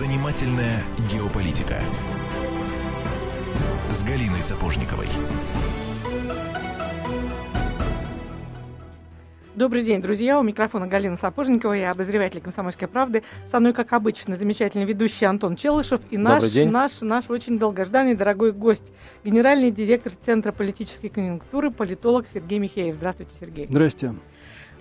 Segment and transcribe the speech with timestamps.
[0.00, 1.78] Занимательная геополитика
[3.90, 5.06] с Галиной Сапожниковой.
[9.54, 10.40] Добрый день, друзья.
[10.40, 13.24] У микрофона Галина Сапожникова, я обозреватель «Комсомольской правды».
[13.46, 18.52] Со мной, как обычно, замечательный ведущий Антон Челышев и наш, наш, наш очень долгожданный дорогой
[18.52, 22.94] гость, генеральный директор Центра политической конъюнктуры, политолог Сергей Михеев.
[22.94, 23.66] Здравствуйте, Сергей.
[23.66, 24.14] Здрасте.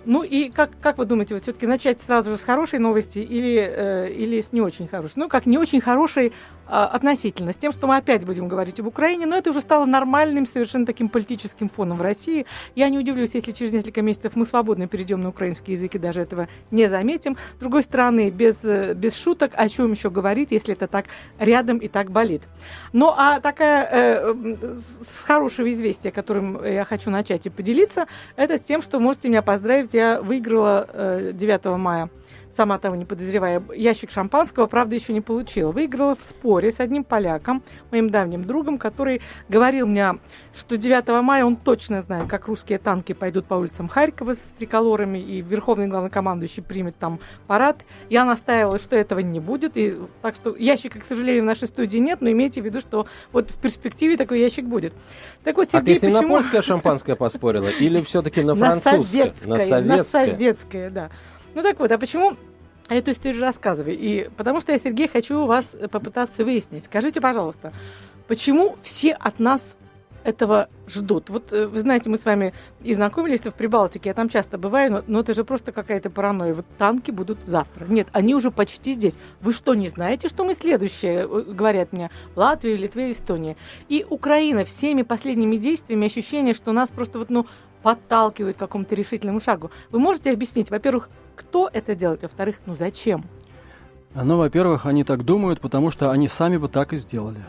[0.06, 3.58] Ну и как, как вы думаете, вот все-таки начать сразу же с хорошей новости или,
[3.60, 5.14] э, или с не очень хорошей?
[5.18, 6.32] Ну, как не очень хорошей э,
[6.70, 10.46] относительно, с тем, что мы опять будем говорить об Украине, но это уже стало нормальным,
[10.46, 12.46] совершенно таким политическим фоном в России.
[12.76, 16.22] Я не удивлюсь, если через несколько месяцев мы свободно перейдем на украинский язык и даже
[16.22, 17.38] этого не заметим.
[17.58, 21.06] С другой стороны, без, без шуток, о чем еще говорит, если это так
[21.38, 22.44] рядом и так болит.
[22.94, 24.36] Ну, а такая э,
[24.76, 29.42] с хорошего известия, которым я хочу начать и поделиться, это с тем, что можете меня
[29.42, 32.10] поздравить я выиграла э, 9 мая
[32.52, 35.72] сама того не подозревая, ящик шампанского, правда, еще не получила.
[35.72, 40.16] Выиграла в споре с одним поляком, моим давним другом, который говорил мне,
[40.56, 45.20] что 9 мая он точно знает, как русские танки пойдут по улицам Харькова с триколорами,
[45.20, 47.86] и верховный главнокомандующий примет там парад.
[48.10, 51.98] Я настаивала, что этого не будет, и так что ящика, к сожалению, в нашей студии
[51.98, 54.94] нет, но имейте в виду, что вот в перспективе такой ящик будет.
[55.44, 56.28] Так вот, Сергей, а ты с ним почему...
[56.28, 58.98] на польское шампанское поспорила или все-таки на французское?
[58.98, 59.82] На советское.
[59.82, 61.10] На советское, да.
[61.56, 62.36] Ну так вот, а почему
[62.90, 63.98] эту историю рассказываю?
[63.98, 66.86] И потому что я, Сергей, хочу вас попытаться выяснить.
[66.86, 67.74] Скажите, пожалуйста,
[68.28, 69.78] почему все от нас
[70.24, 71.30] этого ждут.
[71.30, 74.92] Вот э, вы знаете, мы с вами и знакомились в Прибалтике, я там часто бываю,
[74.92, 76.54] но, но это же просто какая-то паранойя.
[76.54, 77.86] Вот танки будут завтра.
[77.86, 79.16] Нет, они уже почти здесь.
[79.42, 83.56] Вы что, не знаете, что мы следующие, э, говорят мне, Латвия, Литве, Эстония.
[83.88, 87.46] И Украина всеми последними действиями, ощущение, что нас просто вот, ну,
[87.82, 89.72] подталкивают к какому-то решительному шагу.
[89.90, 91.10] Вы можете объяснить, во-первых,
[91.40, 93.24] кто это делает, во-вторых, ну зачем?
[94.14, 97.44] Ну, во-первых, они так думают, потому что они сами бы так и сделали.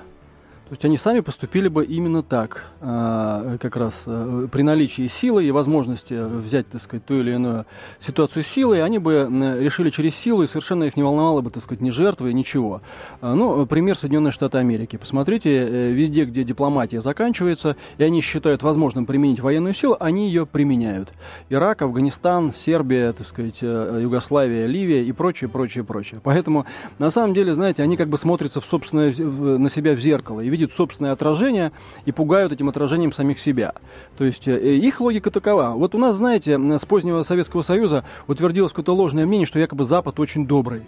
[0.70, 5.44] То есть они сами поступили бы именно так, а, как раз а, при наличии силы
[5.44, 7.66] и возможности взять, так сказать, ту или иную
[7.98, 9.26] ситуацию силой, они бы
[9.58, 12.82] решили через силу, и совершенно их не волновало бы, так сказать, ни жертвы, ничего.
[13.20, 14.94] А, ну, пример Соединенные Штаты Америки.
[14.94, 20.46] Посмотрите, э, везде, где дипломатия заканчивается, и они считают возможным применить военную силу, они ее
[20.46, 21.08] применяют.
[21.48, 26.20] Ирак, Афганистан, Сербия, так сказать, э, Югославия, Ливия и прочее, прочее, прочее.
[26.22, 26.64] Поэтому,
[27.00, 29.12] на самом деле, знаете, они как бы смотрятся в собственное,
[29.58, 31.72] на себя в зеркало и видят, видят собственное отражение
[32.04, 33.72] и пугают этим отражением самих себя.
[34.18, 35.70] То есть э, их логика такова.
[35.70, 40.20] Вот у нас, знаете, с позднего Советского Союза утвердилось какое-то ложное мнение, что якобы Запад
[40.20, 40.82] очень добрый.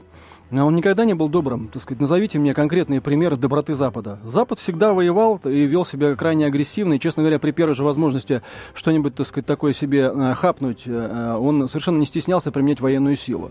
[0.55, 1.69] А он никогда не был добрым.
[1.69, 4.19] Так сказать, назовите мне конкретные примеры доброты Запада.
[4.23, 6.95] Запад всегда воевал и вел себя крайне агрессивно.
[6.95, 8.43] И, честно говоря, при первой же возможности
[8.75, 13.51] что-нибудь, так сказать, такое себе э, хапнуть, э, он совершенно не стеснялся применять военную силу.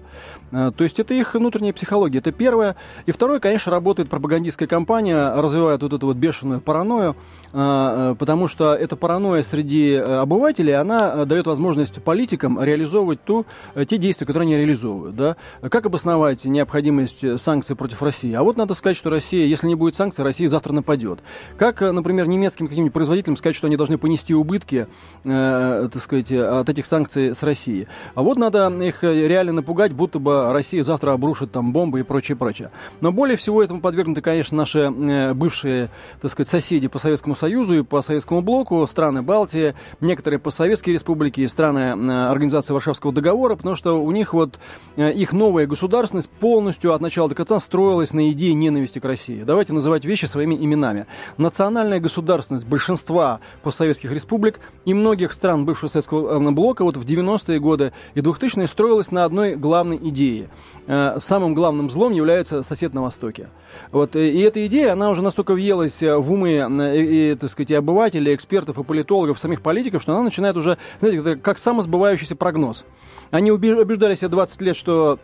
[0.51, 2.19] Э, то есть это их внутренняя психология.
[2.19, 2.75] Это первое.
[3.07, 7.15] И второе, конечно, работает пропагандистская кампания, развивает вот эту вот бешеную паранойю,
[7.51, 13.45] потому что эта паранойя среди обывателей, она дает возможность политикам реализовывать ту,
[13.87, 15.15] те действия, которые они реализовывают.
[15.15, 15.35] Да?
[15.61, 18.33] Как обосновать необходимость э, санкций против России.
[18.33, 21.19] А вот надо сказать, что Россия, если не будет санкций, Россия завтра нападет.
[21.57, 24.87] Как, э, например, немецким каким-нибудь производителям сказать, что они должны понести убытки,
[25.23, 27.87] э, так сказать, от этих санкций с Россией.
[28.15, 32.35] А вот надо их реально напугать, будто бы Россия завтра обрушит там бомбы и прочее,
[32.35, 32.71] прочее.
[33.01, 34.89] Но более всего этому подвергнуты, конечно, наши
[35.33, 35.89] бывшие,
[36.21, 41.45] так сказать, соседи по Советскому Союзу и по Советскому блоку, страны Балтии, некоторые постсоветские республики,
[41.47, 41.91] страны
[42.29, 44.59] Организации Варшавского договора, потому что у них вот
[44.97, 49.43] их новая государственность полностью от начала до конца строилась на идее ненависти к России.
[49.43, 51.07] Давайте называть вещи своими именами.
[51.37, 57.59] Национальная государственность большинства постсоветских республик и многих стран бывшего советского э, блока вот в 90-е
[57.59, 60.49] годы и 2000-е строилась на одной главной идее.
[60.87, 63.49] Э, самым главным злом является сосед на Востоке.
[63.91, 66.51] Вот, э, и эта идея, она уже настолько въелась в умы
[66.95, 71.35] и, так сказать, и обывателей, экспертов и политологов, самих политиков, что она начинает уже, знаете,
[71.37, 72.85] как самосбывающийся прогноз.
[73.29, 75.19] Они убеждали себя 20 лет, что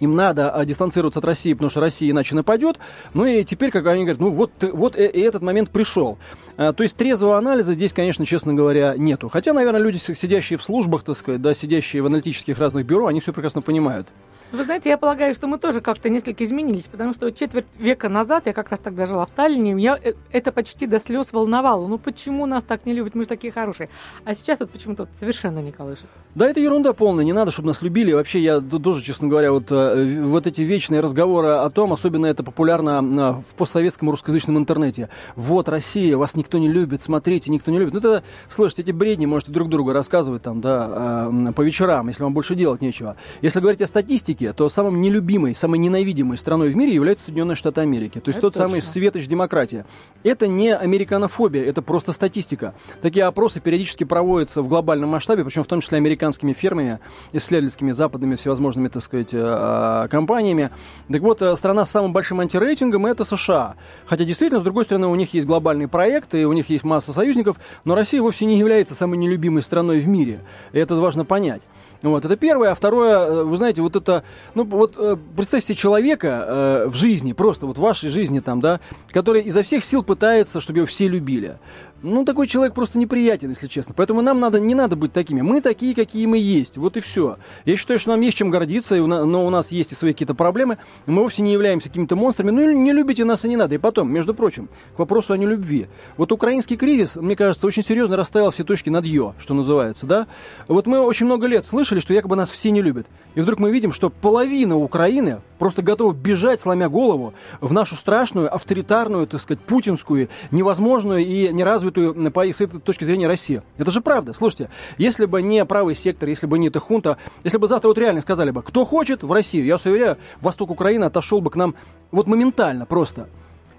[0.00, 2.78] им надо а, дистанцироваться от России, потому что Россия иначе нападет.
[3.12, 6.18] Ну и теперь, как они говорят, ну вот, вот и, и этот момент пришел.
[6.56, 9.28] А, то есть трезвого анализа здесь, конечно, честно говоря, нету.
[9.28, 13.20] Хотя, наверное, люди, сидящие в службах, так сказать, да, сидящие в аналитических разных бюро, они
[13.20, 14.08] все прекрасно понимают.
[14.54, 18.46] Вы знаете, я полагаю, что мы тоже как-то несколько изменились, потому что четверть века назад,
[18.46, 21.88] я как раз тогда жила в Таллине, я э, это почти до слез волновало.
[21.88, 23.88] Ну почему нас так не любят, мы же такие хорошие.
[24.24, 26.06] А сейчас вот почему-то совершенно не колышет.
[26.36, 28.12] Да, это ерунда полная, не надо, чтобы нас любили.
[28.12, 32.44] Вообще, я тоже, честно говоря, вот, э, вот эти вечные разговоры о том, особенно это
[32.44, 35.08] популярно э, в постсоветском русскоязычном интернете.
[35.34, 37.92] Вот Россия, вас никто не любит, смотрите, никто не любит.
[37.92, 42.34] Ну, это, слушайте, эти бредни можете друг другу рассказывать там, да, по вечерам, если вам
[42.34, 43.16] больше делать нечего.
[43.42, 47.56] Если говорить о статистике, исторически, то самым нелюбимой, самой ненавидимой страной в мире является Соединенные
[47.56, 48.20] Штаты Америки.
[48.20, 48.68] То есть это тот точно.
[48.68, 49.84] самый светоч демократия.
[50.22, 52.74] Это не американофобия, это просто статистика.
[53.02, 56.98] Такие опросы периодически проводятся в глобальном масштабе, причем в том числе американскими фермами,
[57.32, 60.70] исследовательскими, западными, всевозможными, так сказать, э, компаниями.
[61.10, 63.74] Так вот, э, страна с самым большим антирейтингом– это США.
[64.06, 67.56] Хотя, действительно, с другой стороны, у них есть глобальные проекты, у них есть масса союзников,
[67.84, 70.40] но Россия вовсе не является самой нелюбимой страной в мире.
[70.72, 71.62] И это важно понять.
[72.02, 72.70] Вот, это первое.
[72.70, 74.24] А второе, э, вы знаете, вот это,
[74.54, 78.60] ну, вот э, представьте себе человека э, в жизни, просто вот в вашей жизни там,
[78.60, 78.80] да,
[79.10, 81.58] который изо всех сил пытается, чтобы его все любили.
[82.06, 83.94] Ну, такой человек просто неприятен, если честно.
[83.96, 85.40] Поэтому нам надо, не надо быть такими.
[85.40, 86.76] Мы такие, какие мы есть.
[86.76, 87.38] Вот и все.
[87.64, 90.76] Я считаю, что нам есть чем гордиться, но у нас есть и свои какие-то проблемы.
[91.06, 92.50] Мы вовсе не являемся какими-то монстрами.
[92.50, 93.76] Ну, не любите нас и не надо.
[93.76, 95.86] И потом, между прочим, к вопросу о нелюбви.
[96.18, 100.26] Вот украинский кризис, мне кажется, очень серьезно расставил все точки над «ё», что называется, да?
[100.68, 103.06] Вот мы очень много лет слышали, что якобы нас все не любят.
[103.34, 108.54] И вдруг мы видим, что половина Украины просто готова бежать, сломя голову, в нашу страшную,
[108.54, 113.62] авторитарную, так сказать, путинскую, невозможную и неразвитую развитую по, с этой точки зрения Россию.
[113.78, 114.32] Это же правда.
[114.34, 117.98] Слушайте, если бы не правый сектор, если бы не эта хунта, если бы завтра вот
[117.98, 121.56] реально сказали бы, кто хочет в Россию, я вас уверяю, восток Украины отошел бы к
[121.56, 121.74] нам
[122.10, 123.28] вот моментально просто.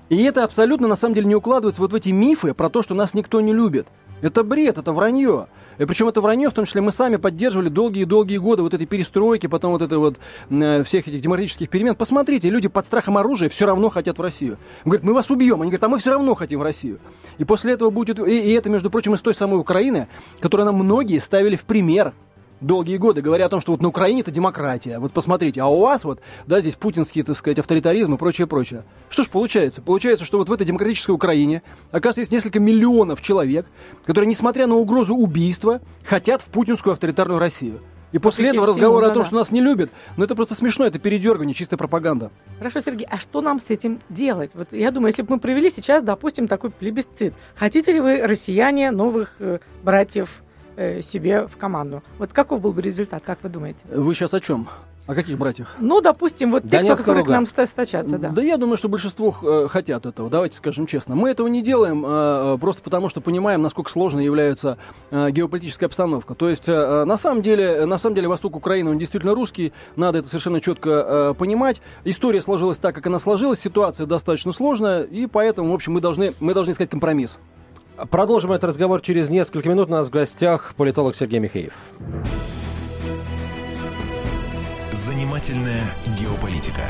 [0.10, 2.94] И это абсолютно на самом деле не укладывается вот в эти мифы про то, что
[2.94, 3.88] нас никто не любит.
[4.22, 5.48] Это бред, это вранье.
[5.78, 9.48] И причем это вранье, в том числе мы сами поддерживали долгие-долгие годы вот этой перестройки,
[9.48, 10.18] потом вот это вот
[10.50, 11.96] э, всех этих демократических перемен.
[11.96, 14.58] Посмотрите, люди под страхом оружия все равно хотят в Россию.
[14.84, 15.62] Он говорит, мы вас убьем.
[15.62, 17.00] Они говорят, а мы все равно хотим в Россию.
[17.38, 18.20] И после этого будет...
[18.20, 20.08] И, и это, между прочим, из той самой Украины,
[20.40, 22.14] которую нам многие ставили в пример
[22.62, 25.00] долгие годы, говоря о том, что вот на Украине это демократия.
[25.00, 28.84] Вот посмотрите, а у вас вот, да, здесь путинский, так сказать, авторитаризм и прочее, прочее.
[29.10, 29.82] Что ж получается?
[29.82, 31.62] Получается, что вот в этой демократической Украине,
[31.92, 33.66] оказывается, есть несколько миллионов человек,
[34.06, 37.82] которые, несмотря на угрозу убийства, хотят в путинскую авторитарную Россию.
[38.16, 39.26] И после этого разговор о том, да.
[39.26, 42.32] что нас не любят, ну это просто смешно, это передергивание, чистая пропаганда.
[42.58, 44.52] Хорошо, Сергей, а что нам с этим делать?
[44.54, 48.92] Вот я думаю, если бы мы провели сейчас, допустим, такой плебисцит, хотите ли вы, россияне,
[48.92, 50.44] новых э, братьев
[51.02, 52.04] себе в команду.
[52.18, 53.80] Вот каков был бы результат, как вы думаете?
[53.92, 54.68] Вы сейчас о чем?
[55.08, 55.76] О каких братьях?
[55.78, 58.30] Ну, допустим, вот те, кто, которые к нам стачатся, да.
[58.30, 61.14] Да я думаю, что большинство э, хотят этого, давайте скажем честно.
[61.14, 64.80] Мы этого не делаем э, просто потому, что понимаем, насколько сложной является
[65.12, 66.34] э, геополитическая обстановка.
[66.34, 70.20] То есть, э, на самом деле, на самом деле, восток Украины, он действительно русский, надо
[70.20, 71.84] это совершенно четко э, понимать.
[72.04, 76.34] История сложилась так, как она сложилась, ситуация достаточно сложная, и поэтому, в общем, мы должны,
[76.40, 77.38] мы должны искать компромисс.
[77.96, 79.88] Продолжим этот разговор через несколько минут.
[79.88, 81.74] У нас в гостях политолог Сергей Михеев.
[84.92, 85.84] Занимательная
[86.20, 86.82] геополитика.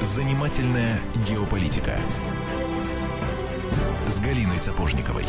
[0.00, 1.98] Занимательная геополитика
[4.08, 5.24] с Галиной Сапожниковой.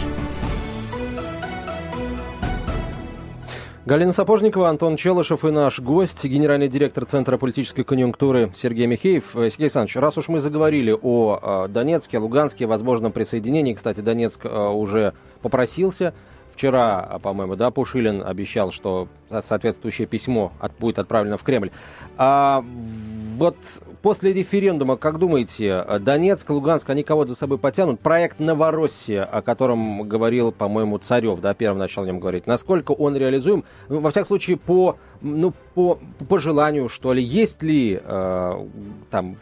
[3.84, 9.36] Галина Сапожникова, Антон Челышев и наш гость, генеральный директор Центра политической конъюнктуры Сергей Михеев.
[9.36, 14.46] Э, Сергей Александрович, раз уж мы заговорили о э, Донецке, Луганске, возможном присоединении, кстати, Донецк
[14.46, 16.14] э, уже попросился.
[16.54, 19.08] Вчера, по-моему, да, Пушилин обещал, что
[19.48, 21.72] соответствующее письмо будет отправлено в Кремль.
[22.18, 22.64] А
[23.38, 23.58] вот
[24.02, 28.00] после референдума, как думаете, Донецк, Луганск, они кого-то за собой потянут?
[28.00, 33.16] Проект Новороссия, о котором говорил, по-моему, Царев, да, первым начал о нем говорить, насколько он
[33.16, 33.64] реализуем?
[33.90, 38.66] Ну, во всяком случае, по, ну, по, по желанию, что ли, есть ли э,
[39.10, 39.36] там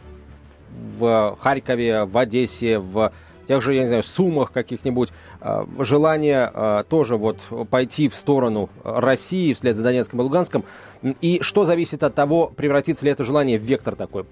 [0.98, 3.12] в Харькове, в Одессе, в
[3.48, 7.38] тех же, я не знаю, суммах каких-нибудь, э, желание э, тоже вот
[7.70, 10.64] пойти в сторону России вслед за Донецком и Луганском,
[11.20, 14.24] и что зависит от того, превратится ли это желание в вектор такой?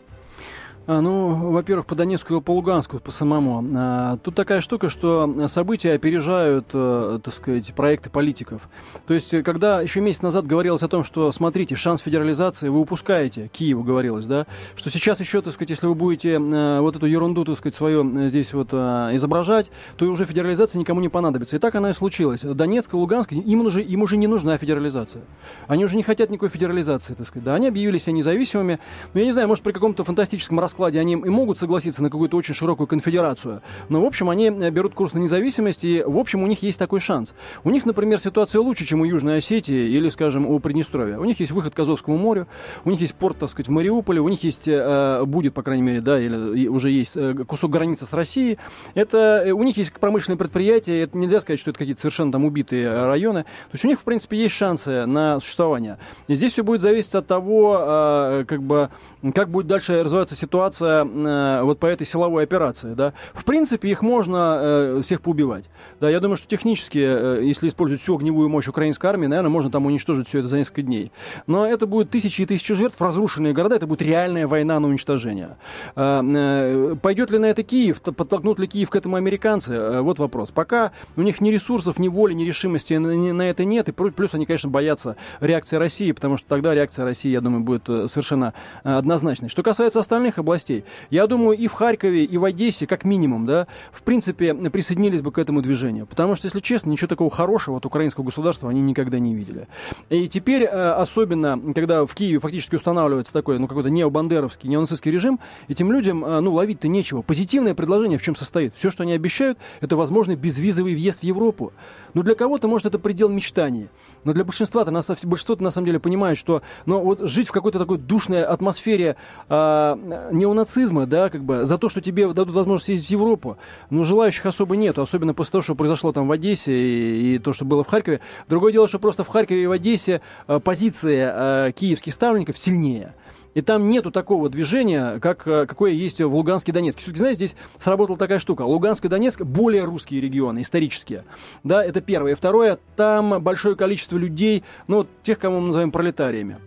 [0.90, 3.62] А, ну, во-первых, по Донецку и по Луганску, по самому.
[3.76, 8.62] А, тут такая штука, что события опережают, э, так сказать, проекты политиков.
[9.06, 13.50] То есть, когда еще месяц назад говорилось о том, что, смотрите, шанс федерализации вы упускаете,
[13.52, 17.44] Киеву говорилось, да, что сейчас еще, так сказать, если вы будете э, вот эту ерунду,
[17.44, 21.56] так сказать, свою э, здесь вот изображать, то уже федерализация никому не понадобится.
[21.56, 22.40] И так она и случилась.
[22.40, 25.24] Донецк и Луганск, им уже, им уже не нужна федерализация.
[25.66, 27.44] Они уже не хотят никакой федерализации, так сказать.
[27.44, 28.78] Да, они объявили себя независимыми.
[29.12, 32.10] Но я не знаю, может, при каком-то фантастическом раскладе раскладе они и могут согласиться на
[32.10, 33.62] какую-то очень широкую конфедерацию.
[33.88, 36.78] Но, в общем, они э, берут курс на независимость, и, в общем, у них есть
[36.78, 37.34] такой шанс.
[37.64, 41.18] У них, например, ситуация лучше, чем у Южной Осетии или, скажем, у Приднестровья.
[41.18, 42.46] У них есть выход к Азовскому морю,
[42.84, 45.82] у них есть порт, так сказать, в Мариуполе, у них есть, э, будет, по крайней
[45.82, 48.58] мере, да, или уже есть э, кусок границы с Россией.
[48.94, 52.44] Это, э, у них есть промышленные предприятия, это нельзя сказать, что это какие-то совершенно там
[52.44, 53.42] убитые районы.
[53.42, 55.98] То есть у них, в принципе, есть шансы на существование.
[56.28, 58.90] И здесь все будет зависеть от того, э, как бы,
[59.34, 63.12] как будет дальше развиваться ситуация ситуация э, вот по этой силовой операции, да.
[63.34, 65.64] В принципе, их можно э, всех поубивать.
[66.00, 69.70] Да, я думаю, что технически, э, если использовать всю огневую мощь украинской армии, наверное, можно
[69.70, 71.12] там уничтожить все это за несколько дней.
[71.46, 75.56] Но это будет тысячи и тысячи жертв, разрушенные города, это будет реальная война на уничтожение.
[75.94, 80.00] Пойдет ли на это Киев, подтолкнут ли Киев к этому американцы?
[80.02, 80.50] Вот вопрос.
[80.50, 84.34] Пока у них ни ресурсов, ни воли, ни решимости на, на это нет, и плюс
[84.34, 89.48] они, конечно, боятся реакции России, потому что тогда реакция России, я думаю, будет совершенно однозначной.
[89.48, 93.66] Что касается остальных областей, я думаю, и в Харькове, и в Одессе, как минимум, да,
[93.92, 96.06] в принципе, присоединились бы к этому движению.
[96.06, 99.68] Потому что, если честно, ничего такого хорошего от украинского государства они никогда не видели.
[100.08, 105.38] И теперь, э, особенно, когда в Киеве фактически устанавливается такой, ну, какой-то необандеровский, неонацистский режим,
[105.68, 107.22] этим людям, ну, ловить-то нечего.
[107.22, 108.74] Позитивное предложение в чем состоит?
[108.76, 111.72] Все, что они обещают, это возможный безвизовый въезд в Европу.
[112.14, 113.88] Ну, для кого-то, может, это предел мечтаний.
[114.24, 117.78] Но для большинства-то, нас, большинство на самом деле понимает, что ну, вот жить в какой-то
[117.78, 119.16] такой душной атмосфере
[119.48, 119.96] э,
[120.38, 123.58] неонацизма, да, как бы, за то, что тебе дадут возможность съездить в Европу,
[123.90, 127.52] ну, желающих особо нету, особенно после того, что произошло там в Одессе и, и то,
[127.52, 128.20] что было в Харькове.
[128.48, 133.14] Другое дело, что просто в Харькове и в Одессе э, позиция э, киевских ставленников сильнее.
[133.54, 137.02] И там нету такого движения, как, э, какое есть в Луганске и Донецке.
[137.02, 138.62] Все-таки, знаете, здесь сработала такая штука.
[138.62, 141.24] Луганск и Донецк более русские регионы, исторические.
[141.64, 142.32] Да, это первое.
[142.32, 146.58] И второе, там большое количество людей, ну, тех, кого мы называем пролетариями.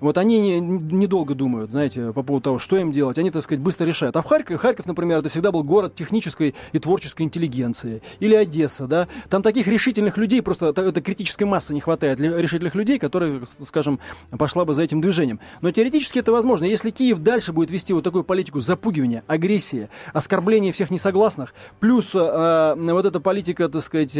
[0.00, 3.18] Вот они не, недолго думают, знаете, по поводу того, что им делать.
[3.18, 4.16] Они, так сказать, быстро решают.
[4.16, 8.00] А в Харькове, Харьков, например, это всегда был город технической и творческой интеллигенции.
[8.20, 9.08] Или Одесса, да.
[9.28, 13.98] Там таких решительных людей, просто это критической массы не хватает решительных людей, которые, скажем,
[14.30, 15.40] пошла бы за этим движением.
[15.62, 16.64] Но теоретически это возможно.
[16.64, 22.74] Если Киев дальше будет вести вот такую политику запугивания, агрессии, оскорбления всех несогласных, плюс э,
[22.76, 24.16] вот эта политика, так сказать,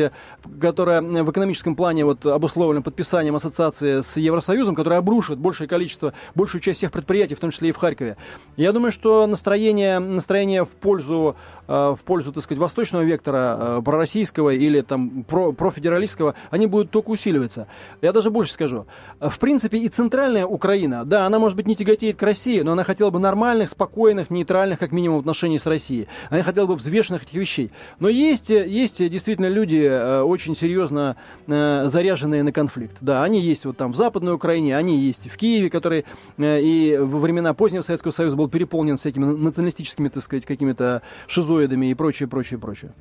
[0.60, 6.60] которая в экономическом плане вот обусловлена подписанием ассоциации с Евросоюзом, которая обрушит больше количество, большую
[6.60, 8.16] часть всех предприятий, в том числе и в Харькове.
[8.56, 13.82] Я думаю, что настроение, настроение в пользу, э, в пользу, так сказать, восточного вектора, э,
[13.84, 17.66] пророссийского или там про, профедералистского, они будут только усиливаться.
[18.02, 18.86] Я даже больше скажу.
[19.20, 22.84] В принципе, и центральная Украина, да, она, может быть, не тяготеет к России, но она
[22.84, 26.08] хотела бы нормальных, спокойных, нейтральных, как минимум, отношений с Россией.
[26.30, 27.70] Она хотела бы взвешенных этих вещей.
[28.00, 32.96] Но есть, есть действительно люди э, очень серьезно заряженные на конфликт.
[33.00, 36.04] Да, они есть вот там в Западной Украине, они есть в Киеве, Киеве, который
[36.38, 41.86] э, и во времена позднего Советского Союза был переполнен всякими националистическими, так сказать, какими-то шизоидами
[41.86, 42.92] и прочее, прочее, прочее.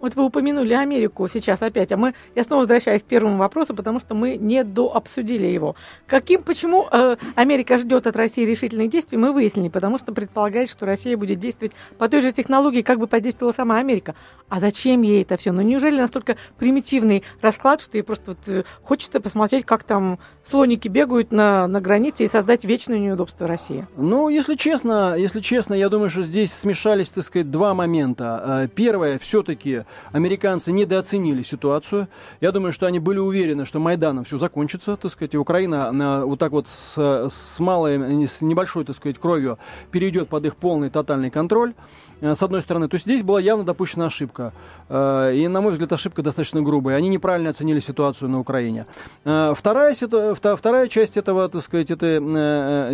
[0.00, 3.98] Вот вы упомянули Америку сейчас опять, а мы, я снова возвращаюсь к первому вопросу, потому
[3.98, 5.74] что мы не дообсудили его.
[6.06, 10.86] Каким, почему э, Америка ждет от России решительных действий, мы выяснили, потому что предполагает, что
[10.86, 14.14] Россия будет действовать по той же технологии, как бы подействовала сама Америка.
[14.48, 15.50] А зачем ей это все?
[15.50, 20.86] Ну неужели настолько примитивный расклад, что ей просто вот, э, хочется посмотреть, как там слоники
[20.86, 23.86] бегают на, на границе и создать вечное неудобство России?
[23.96, 28.42] Ну, если честно, если честно, я думаю, что здесь смешались, так сказать, два момента.
[28.64, 32.08] Э, первое, все-таки американцы недооценили ситуацию.
[32.40, 36.24] Я думаю, что они были уверены, что Майданом все закончится, так сказать, и Украина она
[36.24, 39.58] вот так вот с, с малой, с небольшой, так сказать, кровью
[39.90, 41.74] перейдет под их полный тотальный контроль.
[42.20, 42.88] Э, с одной стороны.
[42.88, 44.52] То есть здесь была явно допущена ошибка.
[44.88, 46.96] Э, и, на мой взгляд, ошибка достаточно грубая.
[46.96, 48.86] Они неправильно оценили ситуацию на Украине.
[49.24, 52.18] Э, вторая, вторая часть этого, так сказать, этой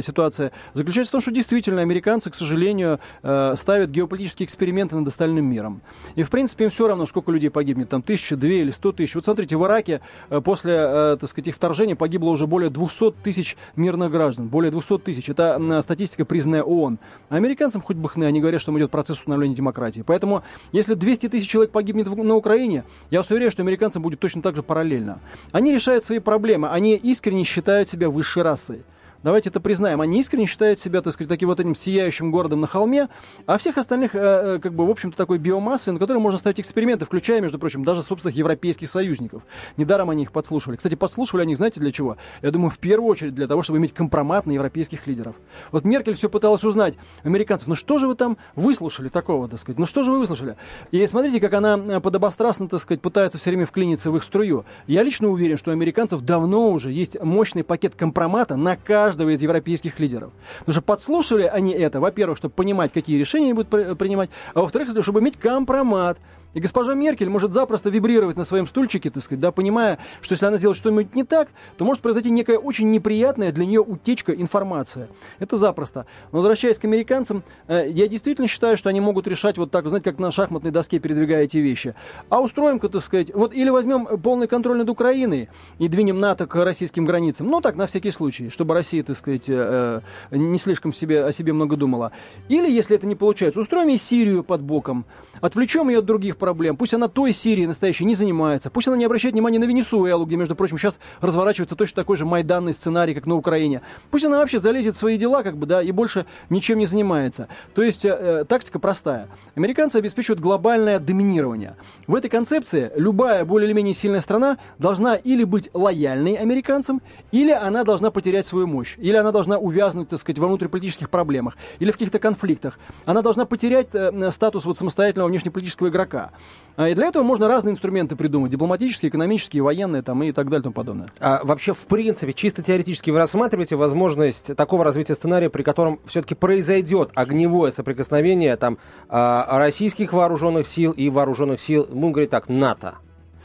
[0.03, 5.81] ситуации заключается в том, что действительно американцы, к сожалению, ставят геополитические эксперименты над остальным миром.
[6.15, 9.15] И, в принципе, им все равно, сколько людей погибнет, там, тысяча, две или сто тысяч.
[9.15, 10.01] Вот смотрите, в Ираке
[10.45, 14.49] после, так сказать, их вторжения погибло уже более 200 тысяч мирных граждан.
[14.49, 15.29] Более 200 тысяч.
[15.29, 16.99] Это статистика, признанная ООН.
[17.29, 20.03] А американцам хоть бы хны, они говорят, что идет процесс установления демократии.
[20.07, 24.43] Поэтому, если 200 тысяч человек погибнет на Украине, я вас уверяю, что американцам будет точно
[24.43, 25.21] так же параллельно.
[25.53, 28.83] Они решают свои проблемы, они искренне считают себя высшей расой.
[29.25, 30.03] Давайте это признаем.
[30.03, 33.09] Они искренне считают себя, так сказать, таким вот этим сияющим городом на холме,
[33.47, 36.61] а всех остальных, э, э, как бы, в общем-то, такой биомассой, на которой можно ставить
[36.61, 39.43] эксперименты, включая, между прочим, даже собственных европейских союзников.
[39.79, 40.77] Недаром они их подслушивали.
[40.77, 42.19] Кстати, подслушивали они, знаете, для чего?
[42.43, 45.37] Я думаю, в первую очередь для того, чтобы иметь компромат на европейских лидеров.
[45.73, 49.79] Вот Меркель все пыталась узнать американцев, ну что же вы там выслушали такого, так сказать,
[49.79, 50.59] ну что же вы выслушали?
[50.91, 54.67] И смотрите, как она э, подобострастно, так сказать, пытается все время вклиниться в их струю.
[54.87, 59.31] Я лично уверен, что у американцев давно уже есть мощный пакет компромата на каждый каждого
[59.31, 60.33] из европейских лидеров.
[60.61, 64.91] Потому что подслушали они это, во-первых, чтобы понимать, какие решения они будут принимать, а во-вторых,
[65.03, 66.19] чтобы иметь компромат
[66.55, 70.47] И госпожа Меркель может запросто вибрировать на своем стульчике, так сказать, да, понимая, что если
[70.47, 75.09] она сделает что-нибудь не так, то может произойти некая очень неприятная для нее утечка информации.
[75.39, 76.07] Это запросто.
[76.33, 80.05] Но возвращаясь к американцам, э, я действительно считаю, что они могут решать вот так, знаете,
[80.05, 81.95] как на шахматной доске передвигая эти вещи.
[82.29, 86.65] А устроим-ка, так сказать, вот или возьмем полный контроль над Украиной и двинем НАТО к
[86.65, 87.49] российским границам.
[87.49, 91.33] Ну, так, на всякий случай, чтобы Россия, так сказать, э, э, не слишком себе, о
[91.33, 92.13] себе много думала.
[92.49, 95.05] Или, если это не получается, устроим и Сирию под боком,
[95.41, 96.77] отвлечем ее от других проблем.
[96.77, 98.69] Пусть она той Сирией настоящей не занимается.
[98.69, 102.27] Пусть она не обращает внимания на Венесуэлу, где, между прочим, сейчас разворачивается точно такой же
[102.27, 103.81] майданный сценарий, как на Украине.
[104.11, 107.49] Пусть она вообще залезет в свои дела, как бы, да, и больше ничем не занимается.
[107.75, 109.29] То есть э, э тактика простая.
[109.55, 111.77] Американцы обеспечивают глобальное доминирование.
[112.07, 117.01] В этой концепции любая более или менее сильная страна должна или быть лояльной американцам,
[117.33, 121.57] или она должна потерять свою мощь, или она должна увязнуть, так сказать, во внутриполитических проблемах,
[121.79, 122.79] или в каких-то конфликтах.
[123.07, 126.33] Она должна потерять э, статус вот самостоятельного внешнеполитического игрока.
[126.77, 128.51] А, и для этого можно разные инструменты придумать.
[128.51, 131.09] Дипломатические, экономические, военные там, и так далее и тому подобное.
[131.21, 136.35] А вообще, в принципе, чисто теоретически вы рассматриваете возможность такого развития сценария, при котором все-таки
[136.35, 142.97] произойдет огневое соприкосновение там, а, российских вооруженных сил и вооруженных сил, будем говорить так, НАТО?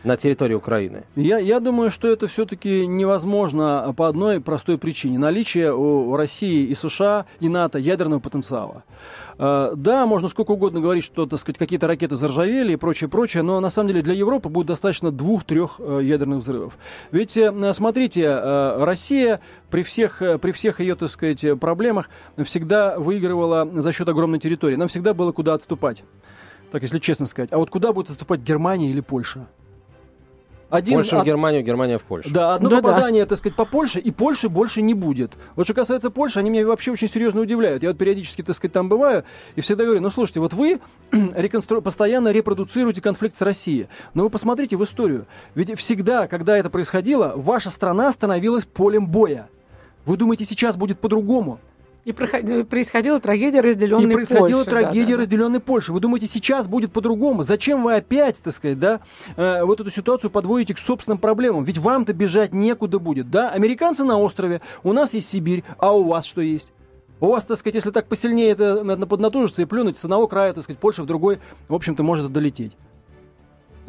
[0.04, 1.04] На территории Украины?
[1.16, 5.20] Я, я думаю, что это все-таки невозможно по одной простой причине.
[5.20, 8.84] Наличие у России и США и НАТО ядерного потенциала.
[9.38, 13.42] Э, да, можно сколько угодно говорить, что, так сказать, какие-то ракеты заржавели и прочее, прочее,
[13.42, 16.78] но на самом деле для Европы будет достаточно двух-трех э, ядерных взрывов.
[17.12, 18.30] Ведь, э, смотрите,
[18.78, 19.40] Россия
[19.70, 22.10] при всех, при всех ее, так сказать, проблемах
[22.44, 24.76] всегда выигрывала за счет огромной территории.
[24.76, 26.04] Нам всегда было куда отступать.
[26.72, 27.52] Так, если честно сказать.
[27.52, 29.48] А вот куда будет отступать Германия или Польша?
[30.70, 32.32] Один, Польша в Германию, Германия в Польшу.
[32.32, 33.30] Да, одно да, попадание, да.
[33.30, 35.32] так сказать, по Польше, и Польши больше не будет.
[35.56, 37.82] Вот что касается Польши, они меня вообще очень серьезно удивляют.
[37.82, 39.24] Я вот периодически, так сказать, там бываю,
[39.56, 40.80] и всегда говорю, ну, слушайте, вот вы
[41.12, 41.82] реконстру...
[41.82, 45.26] постоянно репродуцируете конфликт с Россией, но вы посмотрите в историю.
[45.56, 49.50] Ведь всегда, когда это происходило, ваша страна становилась полем боя.
[50.06, 51.60] Вы думаете, сейчас будет по-другому?
[52.06, 54.12] И происходила трагедия разделенной Польши.
[54.12, 55.66] И происходила Польши, трагедия да, разделенной да.
[55.66, 55.94] Польши.
[55.94, 57.44] Вы думаете, сейчас будет по-другому?
[57.44, 59.02] Зачем вы опять, так сказать, да,
[59.36, 61.64] э, вот эту ситуацию подводите к собственным проблемам?
[61.64, 63.50] Ведь вам-то бежать некуда будет, да?
[63.50, 66.70] Американцы на острове, у нас есть Сибирь, а у вас что есть?
[67.20, 70.54] У вас, так сказать, если так посильнее это надо поднатужиться и плюнуть с одного края,
[70.54, 72.78] так сказать, Польша в другой, в общем-то, может долететь.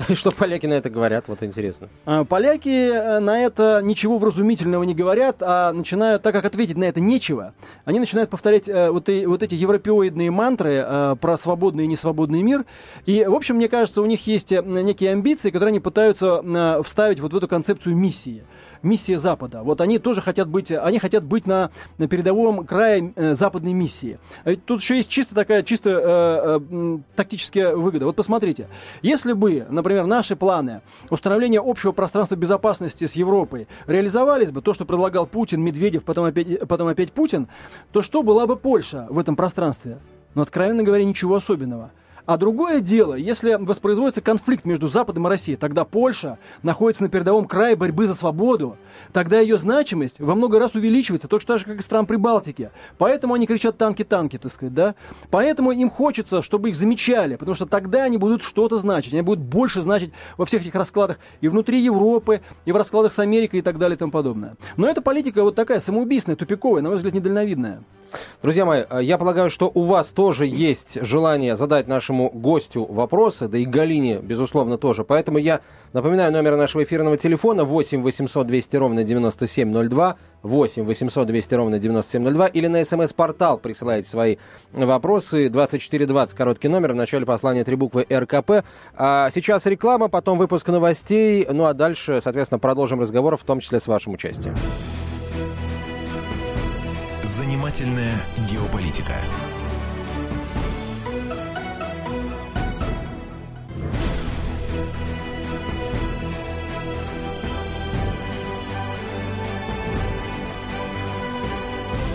[0.14, 1.88] Что поляки на это говорят, вот интересно.
[2.06, 6.84] А, поляки э, на это ничего вразумительного не говорят, а начинают, так как ответить на
[6.84, 11.84] это нечего, они начинают повторять э, вот, и, вот эти европеоидные мантры э, про свободный
[11.84, 12.64] и несвободный мир.
[13.06, 16.42] И, в общем, мне кажется, у них есть некие амбиции, которые они пытаются
[16.82, 18.44] вставить вот в эту концепцию миссии
[18.82, 19.62] миссия Запада.
[19.62, 24.18] Вот они тоже хотят быть, они хотят быть на, на передовом крае э, западной миссии.
[24.44, 28.06] А тут еще есть чисто такая, чисто э, э, тактическая выгода.
[28.06, 28.68] Вот посмотрите,
[29.02, 34.84] если бы, например, наши планы установления общего пространства безопасности с Европой реализовались бы, то, что
[34.84, 37.48] предлагал Путин, Медведев, потом опять, потом опять Путин,
[37.92, 39.98] то что была бы Польша в этом пространстве?
[40.34, 41.90] Ну, откровенно говоря, ничего особенного.
[42.30, 47.44] А другое дело, если воспроизводится конфликт между Западом и Россией, тогда Польша находится на передовом
[47.44, 48.76] крае борьбы за свободу.
[49.12, 52.70] Тогда ее значимость во много раз увеличивается, точно так же, как и стран Прибалтики.
[52.98, 54.94] Поэтому они кричат «танки-танки», так сказать, да?
[55.32, 59.12] Поэтому им хочется, чтобы их замечали, потому что тогда они будут что-то значить.
[59.12, 63.18] Они будут больше значить во всех этих раскладах и внутри Европы, и в раскладах с
[63.18, 64.54] Америкой и так далее и тому подобное.
[64.76, 67.82] Но эта политика вот такая самоубийственная, тупиковая, на мой взгляд, недальновидная.
[68.42, 73.48] Друзья мои, э, я полагаю, что у вас тоже есть желание задать нашему гостю вопросы,
[73.48, 75.04] да и Галине, безусловно, тоже.
[75.04, 75.60] Поэтому я
[75.92, 82.46] напоминаю номер нашего эфирного телефона 8 800 200 ровно 9702, 8 800 200 ровно 9702
[82.46, 84.36] или на смс-портал присылайте свои
[84.72, 85.48] вопросы.
[85.48, 88.64] 2420, короткий номер, в начале послания три буквы РКП.
[88.96, 93.80] А сейчас реклама, потом выпуск новостей, ну а дальше, соответственно, продолжим разговор, в том числе
[93.80, 94.54] с вашим участием.
[97.30, 99.14] Занимательная геополитика.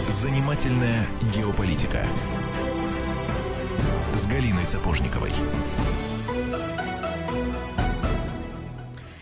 [0.10, 2.06] Занимательная геополитика
[4.14, 5.32] с Галиной Сапожниковой.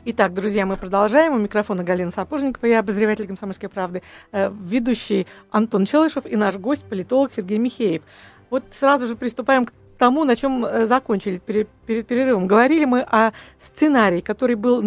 [0.06, 1.34] Итак, друзья, мы продолжаем.
[1.34, 4.02] У микрофона Галина Сапожникова, я обозреватель «Комсомольской правды»,
[4.34, 8.02] э, ведущий Антон Челышев и наш гость, политолог Сергей Михеев.
[8.50, 12.48] Вот сразу же приступаем к тому, на чем э, закончили перед, перед перерывом.
[12.48, 14.84] Говорили мы о сценарии, который был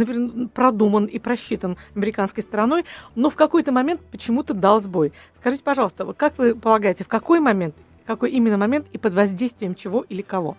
[0.52, 5.14] продуман и просчитан американской стороной, но в какой-то момент почему-то дал сбой.
[5.40, 7.74] Скажите, пожалуйста, как вы полагаете, в какой момент,
[8.04, 10.58] какой именно момент и под воздействием чего или кого?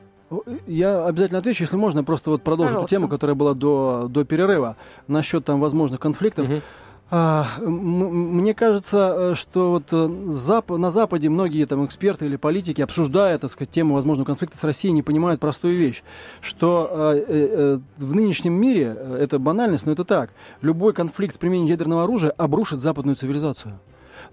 [0.65, 2.95] Я обязательно отвечу, если можно, просто вот продолжу Пожалуйста.
[2.95, 4.75] эту тему, которая была до, до перерыва,
[5.07, 6.47] насчет там возможных конфликтов.
[7.09, 12.81] М- мне кажется, э, что вот э, зап- на Западе многие там эксперты или политики,
[12.81, 16.03] обсуждая, так сказать, тему возможного конфликта с Россией, не понимают простую вещь,
[16.41, 22.03] что э, в нынешнем мире, это банальность, но это так, любой конфликт с применением ядерного
[22.03, 23.79] оружия обрушит западную цивилизацию.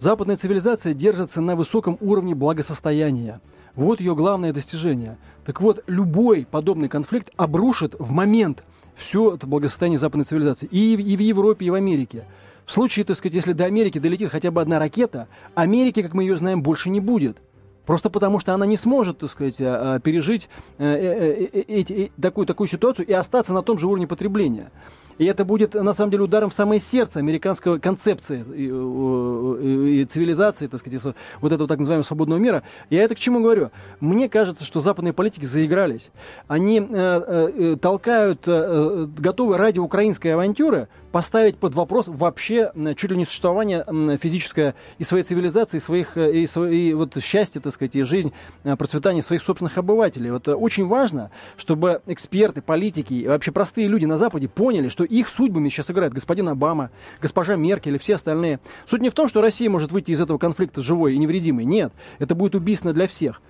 [0.00, 3.40] Западная цивилизация держится на высоком уровне благосостояния.
[3.76, 5.18] Вот ее главное достижение.
[5.44, 10.68] Так вот, любой подобный конфликт обрушит в момент все это благосостояние западной цивилизации.
[10.70, 12.24] И, и в Европе, и в Америке.
[12.64, 16.22] В случае, так сказать, если до Америки долетит хотя бы одна ракета, Америки, как мы
[16.22, 17.38] ее знаем, больше не будет.
[17.84, 22.46] Просто потому, что она не сможет, так сказать, а, а, пережить э, э, э, такую,
[22.46, 24.70] такую ситуацию и остаться на том же уровне потребления.
[25.18, 30.00] И это будет, на самом деле, ударом в самое сердце американской концепции и, э, и-
[30.00, 32.62] и цивилизации, так сказать, вот этого так называемого свободного мира.
[32.90, 33.70] Я это к чему говорю?
[34.00, 36.11] Мне кажется, что западные политики заигрались.
[36.48, 42.72] Они э, э, э, толкают э, э, готовые ради украинской авантюры поставить под вопрос вообще
[42.96, 43.85] чуть ли не существование
[44.20, 48.33] физическое и своей цивилизации, и своих э, и, и вот счастье, так сказать, и жизнь,
[48.64, 50.33] э, процветание своих собственных обывателей.
[50.33, 55.05] Вот э, очень важно, чтобы эксперты, политики и вообще простые люди на Западе поняли, что
[55.05, 56.90] их судьбами сейчас играет господин Обама,
[57.22, 58.59] госпожа Меркель и все остальные.
[58.85, 61.64] Суть не в том, что Россия может выйти из этого конфликта живой и невредимой.
[61.64, 63.40] Нет, это будет убийственно для всех.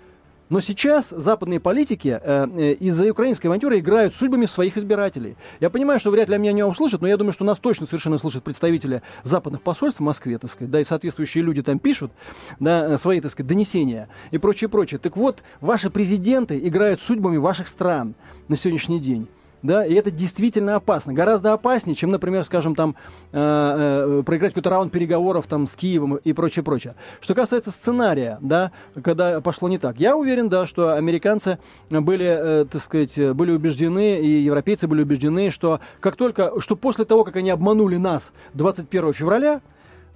[0.54, 5.36] Но сейчас западные политики э, э, из-за украинской авантюры играют судьбами своих избирателей.
[5.58, 8.18] Я понимаю, что вряд ли меня не услышат, но я думаю, что нас точно совершенно
[8.18, 12.12] слышат представители западных посольств в Москве, так сказать, да, и соответствующие люди там пишут,
[12.60, 15.00] да, э, свои, так сказать, донесения и прочее, прочее.
[15.00, 18.14] Так вот, ваши президенты играют судьбами ваших стран
[18.46, 19.26] на сегодняшний день.
[19.64, 21.14] Да, и это действительно опасно.
[21.14, 22.96] Гораздо опаснее, чем, например, скажем, там,
[23.32, 26.96] э, э, проиграть какой-то раунд переговоров там, с Киевом и прочее, прочее.
[27.22, 28.72] Что касается сценария, да,
[29.02, 29.98] когда пошло не так.
[29.98, 35.48] Я уверен, да, что американцы были, э, так сказать, были убеждены, и европейцы были убеждены,
[35.48, 39.62] что как только, что после того, как они обманули нас 21 февраля,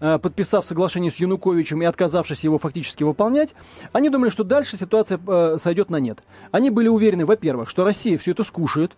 [0.01, 3.55] э, подписав соглашение с Януковичем и отказавшись его фактически выполнять,
[3.93, 6.19] они думали, что дальше ситуация э, сойдет на нет.
[6.51, 8.93] Они были уверены, во-первых, что Россия все это скушает,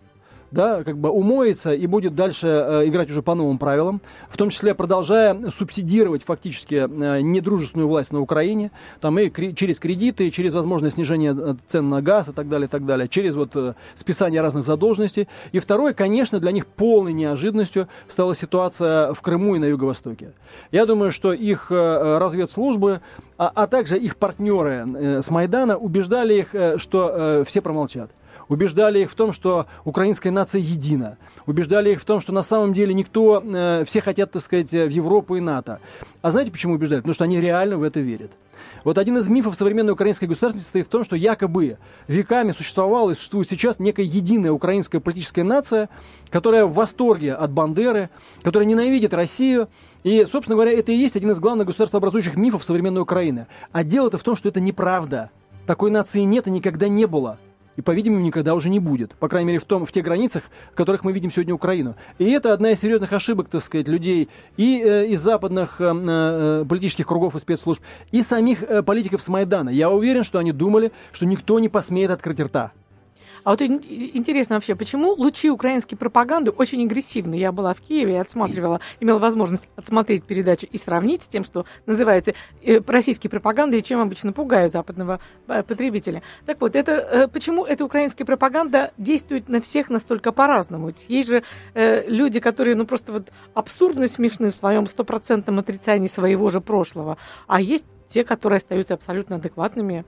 [0.51, 4.49] да, как бы умоется и будет дальше э, играть уже по новым правилам, в том
[4.49, 10.91] числе продолжая субсидировать фактически э, недружественную власть на Украине, там и через кредиты, через возможное
[10.91, 13.55] снижение э, цен на газ и так далее, и так далее, через вот
[13.95, 15.27] списание разных задолженностей.
[15.51, 20.33] И второе, конечно, для них полной неожиданностью стала ситуация в Крыму и на Юго-Востоке.
[20.71, 23.01] Я думаю, что их разведслужбы,
[23.37, 28.11] а, а также их партнеры с Майдана убеждали их, что все промолчат
[28.51, 32.73] убеждали их в том, что украинская нация едина, убеждали их в том, что на самом
[32.73, 35.79] деле никто, э, все хотят, так сказать, в Европу и НАТО.
[36.21, 36.99] А знаете, почему убеждали?
[36.99, 38.31] Потому что они реально в это верят.
[38.83, 41.77] Вот один из мифов современной украинской государственности состоит в том, что якобы
[42.09, 45.87] веками существовала и существует сейчас некая единая украинская политическая нация,
[46.29, 48.09] которая в восторге от Бандеры,
[48.43, 49.69] которая ненавидит Россию.
[50.03, 53.47] И, собственно говоря, это и есть один из главных государствообразующих мифов современной Украины.
[53.71, 55.29] А дело-то в том, что это неправда.
[55.65, 57.37] Такой нации нет и никогда не было.
[57.81, 59.15] И, по-видимому, никогда уже не будет.
[59.15, 61.95] По крайней мере, в, том, в тех границах, в которых мы видим сегодня Украину.
[62.19, 66.65] И это одна из серьезных ошибок, так сказать, людей и э, из западных э, э,
[66.69, 69.69] политических кругов и спецслужб, и самих э, политиков с Майдана.
[69.69, 72.71] Я уверен, что они думали, что никто не посмеет открыть рта.
[73.43, 77.35] А вот ин- интересно вообще, почему лучи украинской пропаганды очень агрессивны?
[77.35, 81.65] Я была в Киеве и отсматривала, имела возможность отсмотреть передачу и сравнить с тем, что
[81.85, 86.21] называют э, российской пропагандой и чем обычно пугают западного э, потребителя.
[86.45, 90.93] Так вот, это э, почему эта украинская пропаганда действует на всех настолько по-разному?
[91.07, 96.61] Есть же люди, которые ну просто вот абсурдно смешны в своем стопроцентном отрицании своего же
[96.61, 100.05] прошлого, а есть те, которые остаются абсолютно адекватными.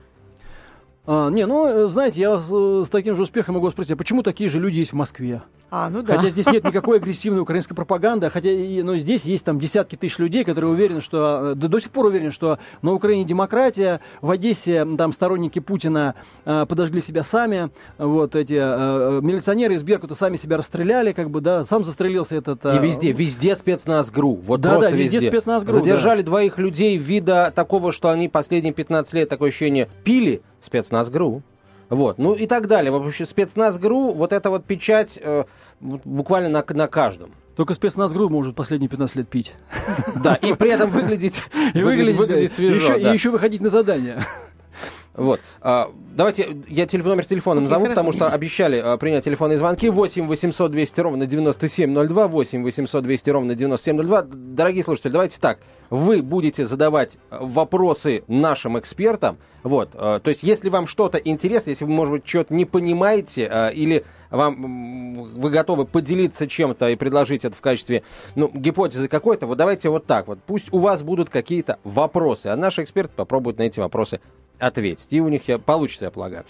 [1.06, 3.96] А, не, ну, э, знаете, я с, э, с таким же успехом могу спросить, а
[3.96, 5.42] почему такие же люди есть в Москве?
[5.70, 6.16] А, ну да.
[6.16, 10.18] Хотя здесь нет никакой агрессивной украинской пропаганды, хотя и, но здесь есть там десятки тысяч
[10.18, 14.30] людей, которые уверены, что э, да, до сих пор уверены, что на Украине демократия, в
[14.30, 16.14] Одессе там сторонники Путина
[16.46, 21.42] э, подожгли себя сами, вот эти э, милиционеры из Беркута сами себя расстреляли, как бы,
[21.42, 22.64] да, сам застрелился этот.
[22.64, 24.36] э, И везде, везде спецназ ГРУ.
[24.46, 28.72] Вот Да, просто да, везде спецназ ГРУ, Задержали двоих людей вида такого, что они последние
[28.72, 31.42] 15 лет, такое ощущение, пили спецназ ГРУ.
[31.90, 32.90] Вот, ну и так далее.
[32.90, 35.44] Вообще спецназ ГРУ, вот эта вот печать э,
[35.80, 37.30] буквально на, на каждом.
[37.56, 39.54] Только спецназгрупп может последние 15 лет пить.
[40.16, 41.42] Да, и при этом выглядеть,
[41.74, 42.76] И выглядеть, свежо.
[42.76, 43.10] еще, да.
[43.10, 44.18] И еще выходить на задание.
[45.14, 45.40] Вот.
[45.60, 47.94] А, давайте я телефон, номер телефона назову, хорошо.
[47.94, 49.88] потому что обещали а, принять телефонные звонки.
[49.88, 54.22] 8 800 200 ровно 9702, 8 800 200 ровно 9702.
[54.32, 55.58] Дорогие слушатели, давайте так.
[55.90, 59.38] Вы будете задавать а, вопросы нашим экспертам.
[59.62, 59.90] Вот.
[59.94, 63.68] а, то есть, если вам что-то интересно, если вы, может быть, что-то не понимаете, а,
[63.68, 68.02] или вам вы готовы поделиться чем-то и предложить это в качестве
[68.34, 70.40] ну, гипотезы какой-то, вот давайте вот так вот.
[70.44, 74.20] Пусть у вас будут какие-то вопросы, а наши эксперты попробуют на эти вопросы
[74.66, 75.12] ответить.
[75.12, 76.44] И у них я, получится, я полагаю.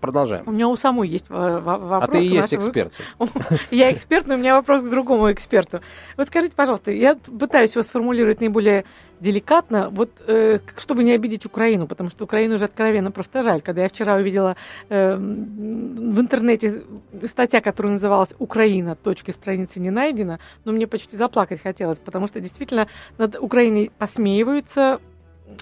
[0.00, 0.44] Продолжаем.
[0.46, 2.02] У меня у самой есть во- вопрос.
[2.02, 2.98] А ты и есть эксперт.
[3.70, 5.80] Я эксперт, но у меня вопрос к другому эксперту.
[6.16, 8.84] Вот скажите, пожалуйста, я пытаюсь его сформулировать наиболее
[9.20, 13.60] деликатно, вот э, чтобы не обидеть Украину, потому что Украину уже откровенно просто жаль.
[13.60, 14.56] Когда я вчера увидела
[14.88, 16.82] э, в интернете
[17.26, 18.96] статья, которая называлась «Украина.
[18.96, 25.00] Точки страницы не найдено», но мне почти заплакать хотелось, потому что действительно над Украиной посмеиваются,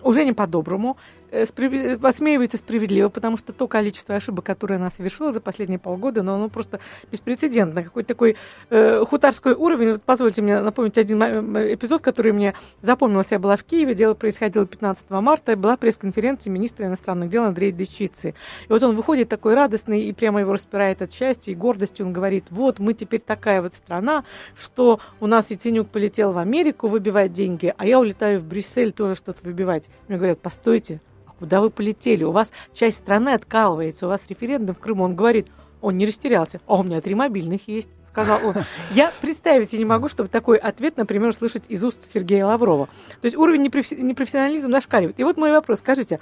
[0.02, 0.96] уже не по-доброму,
[1.30, 6.22] э, спри- посмеиваются справедливо, потому что то количество ошибок, которое она совершила за последние полгода,
[6.22, 7.82] но оно просто беспрецедентно.
[7.82, 8.36] Какой-то такой
[8.70, 9.92] э, хутарской уровень.
[9.92, 13.34] Вот позвольте мне напомнить один эпизод, который мне запомнился.
[13.34, 18.34] Я была в Киеве, дело происходило 15 марта, была пресс-конференция министра иностранных дел Андрея Дещицы.
[18.68, 22.02] И вот он выходит такой радостный, и прямо его распирает от счастья и гордости.
[22.02, 24.24] Он говорит, вот мы теперь такая вот страна,
[24.56, 29.14] что у нас Яценюк полетел в Америку выбивать деньги, а я улетаю в Брюссель тоже
[29.14, 29.88] что-то выбивать.
[30.08, 31.00] Мне говорят, постойте,
[31.38, 32.24] куда вы полетели?
[32.24, 35.04] У вас часть страны откалывается, у вас референдум в Крыму.
[35.04, 35.48] Он говорит,
[35.80, 37.88] он не растерялся, а у меня три мобильных есть.
[38.08, 38.54] Сказал он.
[38.92, 42.86] Я представить себе не могу, чтобы такой ответ, например, услышать из уст Сергея лаврова.
[43.20, 45.20] То есть уровень непрофессионализма зашкаливает.
[45.20, 45.80] И вот мой вопрос.
[45.80, 46.18] Скажите,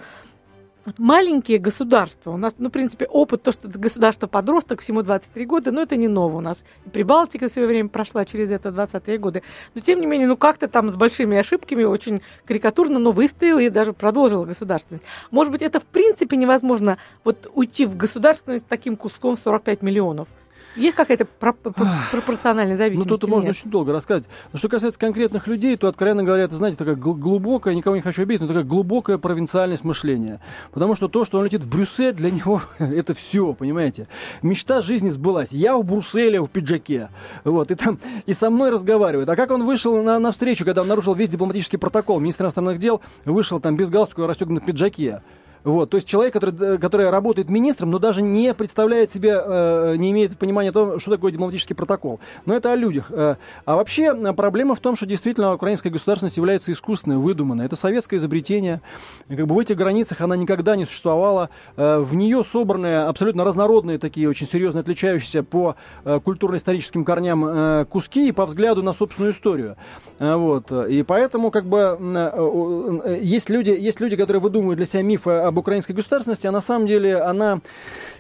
[0.87, 5.45] вот маленькие государства, у нас, ну, в принципе, опыт, то, что это государство-подросток, всему 23
[5.45, 6.65] года, ну, это не ново у нас.
[6.87, 9.43] И Прибалтика в свое время прошла через это в 20-е годы.
[9.75, 13.69] Но, тем не менее, ну, как-то там с большими ошибками, очень карикатурно, но выстояла и
[13.69, 15.05] даже продолжила государственность.
[15.33, 20.29] Может быть, это в принципе невозможно вот уйти в государственность таким куском в 45 миллионов?
[20.77, 21.75] Есть какая-то про- про-
[22.13, 23.57] пропорциональная Ну, зависимость тут или можно нет?
[23.57, 24.25] очень долго рассказать.
[24.53, 28.03] Но что касается конкретных людей, то, откровенно говоря, это, знаете, такая гл- глубокая, никого не
[28.03, 30.41] хочу обидеть, но такая глубокая провинциальность мышления.
[30.73, 34.07] Потому что то, что он летит в Брюссель, для него это все, понимаете.
[34.43, 35.51] Мечта жизни сбылась.
[35.53, 37.09] Я в Брюсселе в пиджаке.
[37.45, 39.29] Вот, и там, и со мной разговаривают.
[39.31, 42.79] А как он вышел на, на встречу, когда он нарушил весь дипломатический протокол, министр иностранных
[42.79, 45.23] дел вышел там без галстука в расстегнутом пиджаке.
[45.67, 50.13] Вот, то есть человек, который, который работает министром, но даже не представляет себе, э, не
[50.13, 52.21] имеет понимания того, что такое дипломатический протокол.
[52.45, 53.07] Но это о людях.
[53.11, 57.67] Э, а вообще э, проблема в том, что действительно украинская государственность является искусственной, выдуманной.
[57.67, 58.81] Это советское изобретение.
[59.29, 61.51] Как бы в этих границах она никогда не существовала.
[61.77, 65.75] Э, в нее собраны абсолютно разнородные такие, очень серьезно отличающиеся по
[66.05, 69.77] э, культурно-историческим корням э, куски и по взгляду на собственную историю.
[70.21, 70.71] Э, вот.
[70.71, 75.31] И поэтому как бы э, э, есть люди, есть люди, которые выдумывают для себя мифы
[75.31, 77.61] об украинской государственности, а на самом деле она,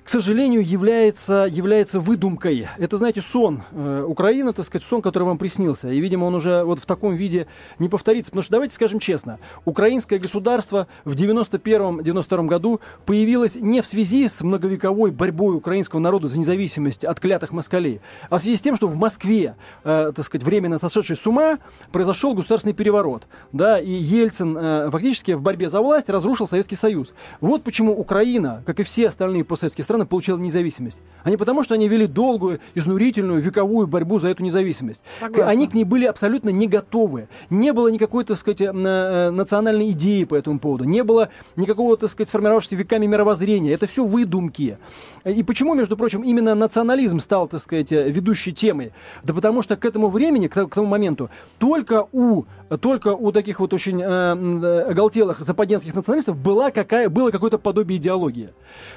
[0.06, 2.68] к сожалению, является, является выдумкой.
[2.78, 3.64] Это, знаете, сон.
[3.72, 5.88] Э, Украина, так сказать, сон, который вам приснился.
[5.88, 7.48] И, видимо, он уже вот в таком виде
[7.80, 8.30] не повторится.
[8.30, 14.42] Потому что, давайте скажем честно, украинское государство в 91-92 году появилось не в связи с
[14.42, 18.86] многовековой борьбой украинского народа за независимость от клятых москалей, а в связи с тем, что
[18.86, 21.58] в Москве, э, так сказать, временно сошедшей с ума,
[21.90, 23.26] произошел государственный переворот.
[23.50, 27.12] Да, и Ельцин э, фактически в борьбе за власть разрушил Советский Союз.
[27.40, 30.98] Вот почему Украина, как и все остальные постсоветские страны, получила независимость.
[31.22, 35.02] А не потому, что они вели долгую, изнурительную, вековую борьбу за эту независимость.
[35.18, 35.50] Согласна.
[35.50, 37.28] Они к ней были абсолютно не готовы.
[37.50, 40.84] Не было никакой, так сказать, э, э, национальной идеи по этому поводу.
[40.84, 43.72] Не было никакого, так сказать, сформировавшегося веками мировоззрения.
[43.72, 44.78] Это все выдумки.
[45.24, 48.92] И почему, между прочим, именно национализм стал, так сказать, э, ведущей темой?
[49.24, 52.44] Да потому что к этому времени, к то- к тому моменту, только у,
[52.80, 58.50] только у таких вот очень э, оголтелых западенских националистов была какая, было какое-то подобие идеологии.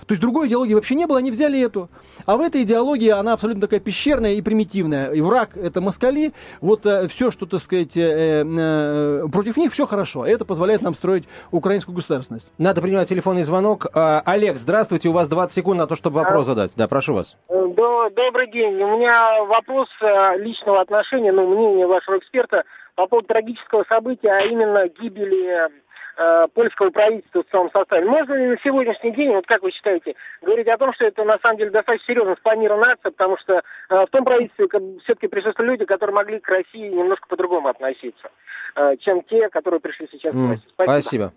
[0.05, 1.89] То есть другой идеологии вообще не было, они взяли эту.
[2.25, 5.12] А в этой идеологии она абсолютно такая пещерная и примитивная.
[5.12, 6.34] И враг это москали.
[6.62, 10.25] Вот все, что, так сказать, э, э, против них, все хорошо.
[10.25, 12.54] Это позволяет нам строить украинскую государственность.
[12.58, 13.88] Надо принимать телефонный звонок.
[13.93, 16.71] А, Олег, здравствуйте, у вас 20 секунд на то, чтобы вопрос задать.
[16.75, 17.38] Да, прошу вас.
[17.49, 18.73] Э, до- Добрый день.
[18.82, 22.63] У меня вопрос э, личного отношения, ну, мнение вашего эксперта
[22.95, 25.69] по поводу трагического события, а именно гибели
[26.19, 28.05] э, польского правительства в целом составе.
[28.05, 31.39] Можно ли на сегодняшний день, вот как вы считаете, говорить о том, что это на
[31.39, 34.67] самом деле достаточно серьезно спланированная акция, потому что э, в том правительстве
[35.03, 38.29] все-таки присутствовали люди, которые могли к России немножко по-другому относиться,
[38.75, 40.67] э, чем те, которые пришли сейчас М, власти.
[40.73, 41.25] Спасибо.
[41.25, 41.32] А,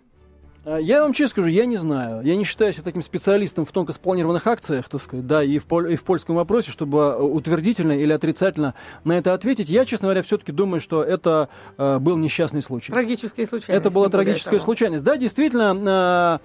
[0.65, 2.21] Я вам честно скажу, я не знаю.
[2.23, 5.65] Я не считаю себя таким специалистом в тонко спланированных акциях, так сказать, да, и в,
[5.65, 8.73] поль- и в польском вопросе, чтобы э, утвердительно или отрицательно
[9.03, 9.67] на это ответить.
[9.69, 12.93] Я, честно говоря, все-таки думаю, что это э, был несчастный случай.
[12.93, 13.87] Трагические случайности.
[13.87, 15.03] Это была трагическая случайность.
[15.03, 16.39] Да, действительно,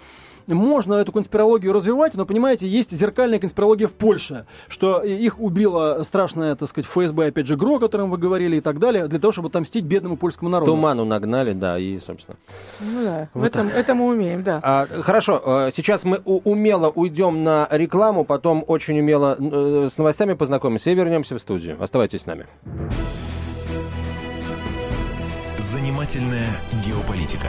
[0.54, 6.54] можно эту конспирологию развивать, но, понимаете, есть зеркальная конспирология в Польше, что их убила страшная,
[6.56, 9.32] так сказать, ФСБ, опять же, ГРО, о котором вы говорили и так далее, для того,
[9.32, 10.72] чтобы отомстить бедному польскому народу.
[10.72, 12.37] Туману нагнали, да, и, собственно.
[12.80, 14.61] Ну да, Вот в этом, это мы умеем, да.
[14.62, 20.34] А, хорошо, э, сейчас мы умело уйдем на рекламу, потом очень умело э, с новостями
[20.34, 21.76] познакомимся и вернемся в студию.
[21.82, 22.46] Оставайтесь с нами.
[25.58, 26.50] Занимательная
[26.84, 27.48] геополитика.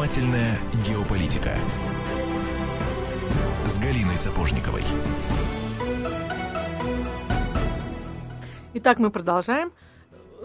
[0.00, 0.58] Занимательная
[0.88, 1.50] геополитика.
[3.66, 4.82] С Галиной Сапожниковой.
[8.72, 9.72] Итак, мы продолжаем.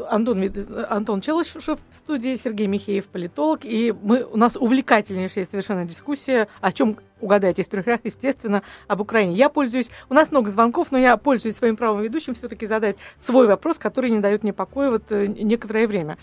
[0.10, 0.52] Антон,
[0.90, 3.62] Антон Челышев в студии, Сергей Михеев, политолог.
[3.64, 9.02] И мы, у нас увлекательнейшая совершенно дискуссия, о чем угадайте из трех ряд, естественно, об
[9.02, 9.36] Украине.
[9.36, 13.48] Я пользуюсь, у нас много звонков, но я пользуюсь своим правом ведущим все-таки задать свой
[13.48, 16.18] вопрос, который не дает мне покоя вот э, некоторое время.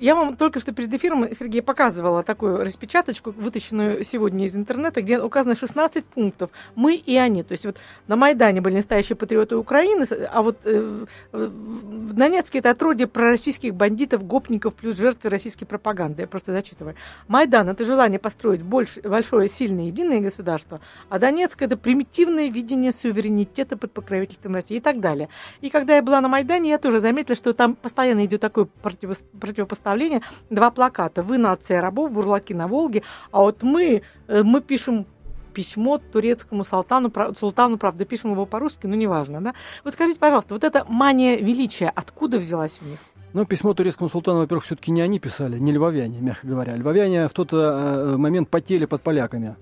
[0.00, 5.20] Я вам только что перед эфиром, Сергей, показывала такую распечаточку, вытащенную сегодня из интернета, где
[5.20, 6.50] указано 16 пунктов.
[6.74, 7.42] Мы и они.
[7.42, 7.76] То есть вот
[8.08, 14.24] на Майдане были настоящие патриоты Украины, а вот э, в- Донецке это отродье пророссийских бандитов,
[14.24, 16.22] гопников плюс жертвы российской пропаганды.
[16.22, 16.94] Я просто зачитываю.
[17.28, 23.76] Майдан– это желание построить больше, большое, сильное, единое государство, а Донецк– это примитивное видение суверенитета
[23.76, 25.28] под покровительством России и так далее.
[25.60, 30.22] И когда я была на Майдане, я тоже заметила, что там постоянно идет такое противопоставление.
[30.50, 31.22] Два плаката.
[31.22, 35.06] Вы нация рабов, бурлаки на Волге, а вот мы, э, мы пишем
[35.52, 39.54] письмо турецкому султану, султану, правда, пишем его по-русски, но неважно, да?
[39.84, 42.98] Вот скажите, пожалуйста, вот эта мания величия, откуда взялась в них?
[43.34, 46.76] Ну, письмо турецкому султану, во-первых, все-таки не они писали, не львовяне, мягко говоря.
[46.76, 49.56] Львовяне в тот э, момент потели под поляками.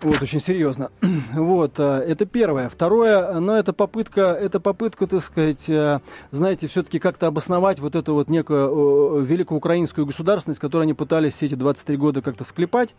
[0.00, 0.92] Вот, очень серьезно.
[1.34, 2.68] Вот, э, это первое.
[2.68, 5.98] Второе, ну, это попытка, это попытка, так сказать, э,
[6.30, 11.34] знаете, все-таки как-то обосновать вот эту вот некую э, великую украинскую государственность, которую они пытались
[11.34, 12.94] все эти 23 года как-то склепать.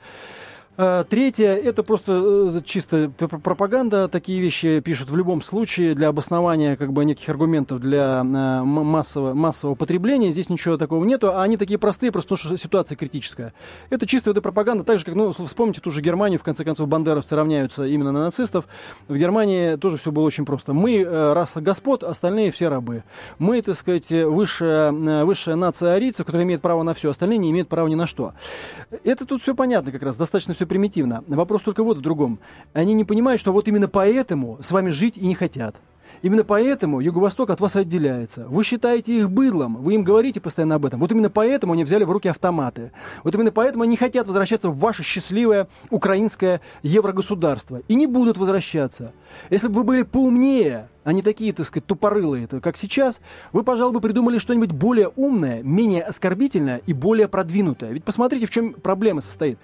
[0.81, 4.07] А, Третье, это просто э, чисто пропаганда.
[4.07, 8.23] Такие вещи пишут в любом случае для обоснования как бы неких аргументов для э,
[8.63, 10.31] массового, массового потребления.
[10.31, 13.51] Здесь ничего такого нету, а они такие простые, просто потому что ситуация критическая.
[13.89, 16.87] Это чисто это пропаганда, так же, как, ну, вспомните ту же Германию, в конце концов,
[16.87, 18.63] бандеровцы равняются именно на нацистов.
[19.09, 20.71] В Германии тоже все было очень просто.
[20.71, 23.03] Мы э, раса господ, остальные все рабы.
[23.37, 24.93] Мы, так сказать, высшая,
[25.25, 28.31] высшая нация арийцев, которая имеет право на все, остальные не имеют права ни на что.
[29.03, 31.23] Это тут все понятно как раз, достаточно все примитивно.
[31.27, 32.39] Вопрос только вот в другом.
[32.73, 35.75] Они не понимают, что вот именно поэтому с вами жить и не хотят.
[36.21, 38.45] Именно поэтому Юго-Восток от вас отделяется.
[38.49, 40.99] Вы считаете их быдлом, вы им говорите постоянно об этом.
[40.99, 42.91] Вот именно поэтому они взяли в руки автоматы.
[43.23, 47.81] Вот именно поэтому они хотят возвращаться в ваше счастливое украинское еврогосударство.
[47.87, 49.13] И не будут возвращаться.
[49.49, 53.21] Если бы вы были поумнее, а не такие, так сказать, тупорылые, как сейчас,
[53.53, 57.91] вы, пожалуй, бы придумали что-нибудь более умное, менее оскорбительное и более продвинутое.
[57.91, 59.57] Ведь посмотрите, в чем проблема состоит.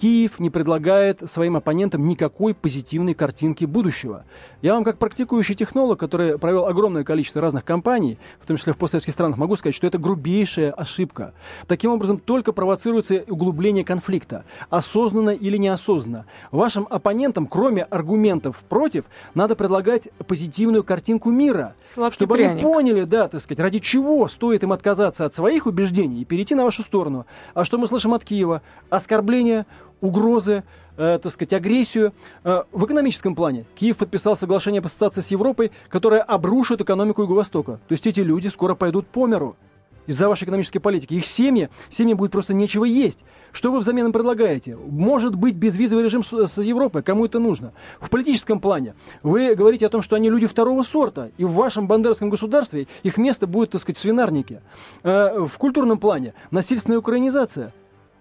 [0.00, 4.24] Киев не предлагает своим оппонентам никакой позитивной картинки будущего.
[4.62, 8.78] Я вам, как практикующий технолог, который провел огромное количество разных кампаний, в том числе в
[8.78, 11.34] постсоветских странах, могу сказать, что это грубейшая ошибка.
[11.66, 16.24] Таким образом, только провоцируется углубление конфликта, осознанно или неосознанно.
[16.50, 22.52] Вашим оппонентам, кроме аргументов против, надо предлагать позитивную картинку мира, Сладкий чтобы пряник.
[22.52, 26.54] они поняли, да, так сказать, ради чего стоит им отказаться от своих убеждений и перейти
[26.54, 27.26] на вашу сторону.
[27.52, 28.62] А что мы слышим от Киева?
[28.88, 29.66] Оскорбления,
[30.00, 30.64] угрозы,
[30.96, 32.12] э, так сказать, агрессию.
[32.44, 37.80] Э, в экономическом плане Киев подписал соглашение об ассоциации с Европой, которое обрушит экономику Юго-Востока.
[37.88, 39.56] То есть эти люди скоро пойдут по миру
[40.06, 41.14] из-за вашей экономической политики.
[41.14, 43.24] Их семьи, семьям будет просто нечего есть.
[43.52, 44.76] Что вы взамен им предлагаете?
[44.76, 47.72] Может быть безвизовый режим с, с Европой, кому это нужно?
[48.00, 51.86] В политическом плане вы говорите о том, что они люди второго сорта, и в вашем
[51.86, 54.62] бандеровском государстве их место будет, так сказать, в.
[55.04, 57.72] Э, в культурном плане насильственная украинизация.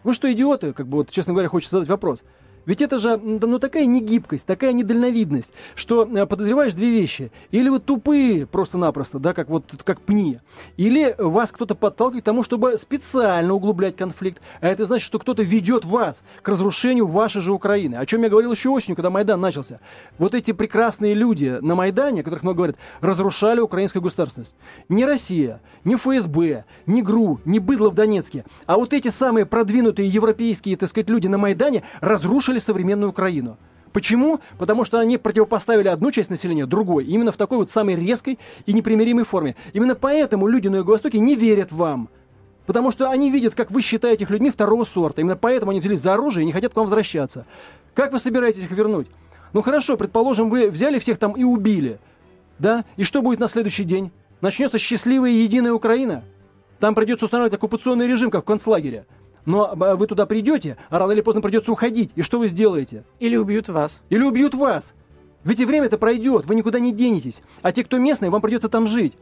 [0.03, 0.73] Вы что, идиоты?
[0.73, 2.23] Как бы вот, честно говоря, хочется задать вопрос.
[2.65, 7.31] Ведь это же ну, такая негибкость, такая недальновидность, что э, подозреваешь две вещи.
[7.51, 10.39] Или вы тупые просто-напросто, да, как вот как пни,
[10.77, 14.41] или вас кто-то подталкивает к тому, чтобы специально углублять конфликт.
[14.61, 17.95] А это значит, что кто-то ведет вас к разрушению вашей же Украины.
[17.95, 19.79] О чем я говорил еще осенью, когда Майдан начался.
[20.17, 24.53] Вот эти прекрасные люди на Майдане, о которых много говорят, разрушали украинскую государственность.
[24.89, 30.09] Не Россия, не ФСБ, не ГРУ, не быдло в Донецке, а вот эти самые продвинутые
[30.09, 33.57] европейские, так сказать, люди на Майдане разрушили современную Украину.
[33.93, 34.39] Почему?
[34.57, 38.73] Потому что они противопоставили одну часть населения другой, именно в такой вот самой резкой и
[38.73, 39.55] непримиримой форме.
[39.73, 42.09] Именно поэтому люди на Юго-Востоке не верят вам.
[42.65, 45.21] Потому что они видят, как вы считаете их людьми второго сорта.
[45.21, 47.45] Именно поэтому они взялись за оружие и не хотят к вам возвращаться.
[47.95, 49.07] Как вы собираетесь их вернуть?
[49.53, 51.99] Ну хорошо, предположим, вы взяли всех там и убили.
[52.59, 52.85] Да?
[52.95, 54.11] И что будет на следующий день?
[54.41, 56.23] Начнется счастливая единая Украина?
[56.79, 59.05] Там придется устанавливать оккупационный режим, как в концлагере.
[59.45, 62.11] Но а, вы туда придете, а рано или поздно придется уходить.
[62.15, 63.03] И что вы сделаете?
[63.19, 64.01] Или убьют вас.
[64.09, 64.93] Или убьют вас.
[65.43, 67.41] Ведь и время-то пройдет, вы никуда не денетесь.
[67.61, 69.13] А те, кто местные, вам придется там жить.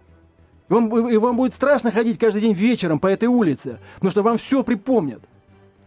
[0.70, 4.38] Вам, и вам будет страшно ходить каждый день вечером по этой улице, потому что вам
[4.38, 5.22] все припомнят.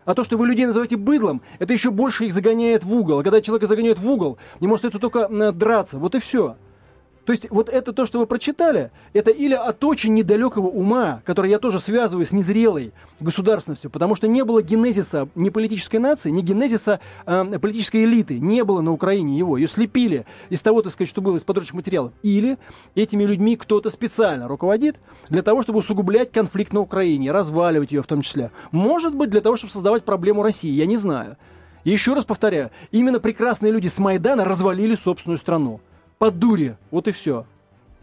[0.07, 3.19] А то, что вы людей называете быдлом, это еще больше их загоняет в угол.
[3.19, 5.99] А когда человека загоняют в угол, не может это только драться.
[5.99, 6.57] Вот и все.
[7.25, 11.51] То есть вот это то, что вы прочитали, это или от очень недалекого ума, который
[11.51, 16.41] я тоже связываю с незрелой государственностью, потому что не было генезиса ни политической нации, ни
[16.41, 21.11] генезиса э, политической элиты, не было на Украине его, ее слепили из того, так сказать,
[21.11, 22.13] что было из подручных материалов.
[22.23, 22.57] Или
[22.95, 24.97] этими людьми кто-то специально руководит
[25.29, 28.51] для того, чтобы усугублять конфликт на Украине, разваливать ее в том числе.
[28.71, 31.37] Может быть, для того, чтобы создавать проблему России, я не знаю.
[31.85, 35.81] И еще раз повторяю, именно прекрасные люди с Майдана развалили собственную страну
[36.21, 36.77] по дуре.
[36.91, 37.47] Вот и все.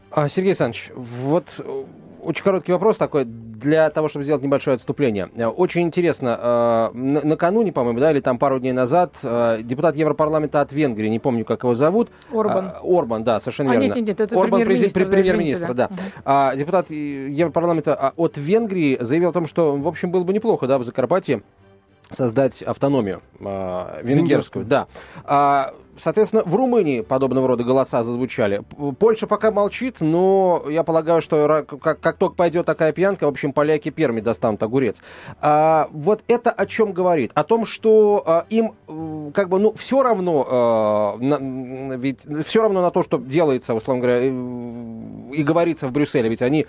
[0.10, 1.84] А, Сергей Александрович, вот э,
[2.24, 5.30] очень короткий вопрос такой для того, чтобы сделать небольшое отступление.
[5.36, 9.14] Э, очень интересно, э, накануне, по-моему, да, или там пару дней назад,
[9.62, 12.10] депутат Европарламента от Венгрии, не помню, как его зовут.
[12.34, 12.74] Орбан.
[12.82, 13.86] Орбан, да, совершенно а, верно.
[13.86, 15.86] Нет, нет, нет, это Орбан, премьер-министр, премьер-министр, да.
[15.86, 15.96] Угу.
[16.26, 20.66] А, депутат Европарламента а, от Венгрии заявил о том, что, в общем, было бы неплохо,
[20.66, 21.44] да, в Закарпатье
[22.12, 24.88] создать автономию э, венгерскую, да.
[25.24, 28.62] А, Соответственно, в Румынии подобного рода голоса зазвучали.
[29.00, 33.52] Польша пока молчит, но я полагаю, что как, как только пойдет такая пьянка, в общем,
[33.52, 35.02] поляки первыми достанут огурец.
[35.42, 37.32] А, вот это о чем говорит?
[37.34, 38.74] О том, что а, им
[39.34, 44.04] как бы, ну, все равно, а, на, ведь все равно на то, что делается, условно
[44.04, 44.30] говоря, и,
[45.40, 46.68] и говорится в Брюсселе, ведь они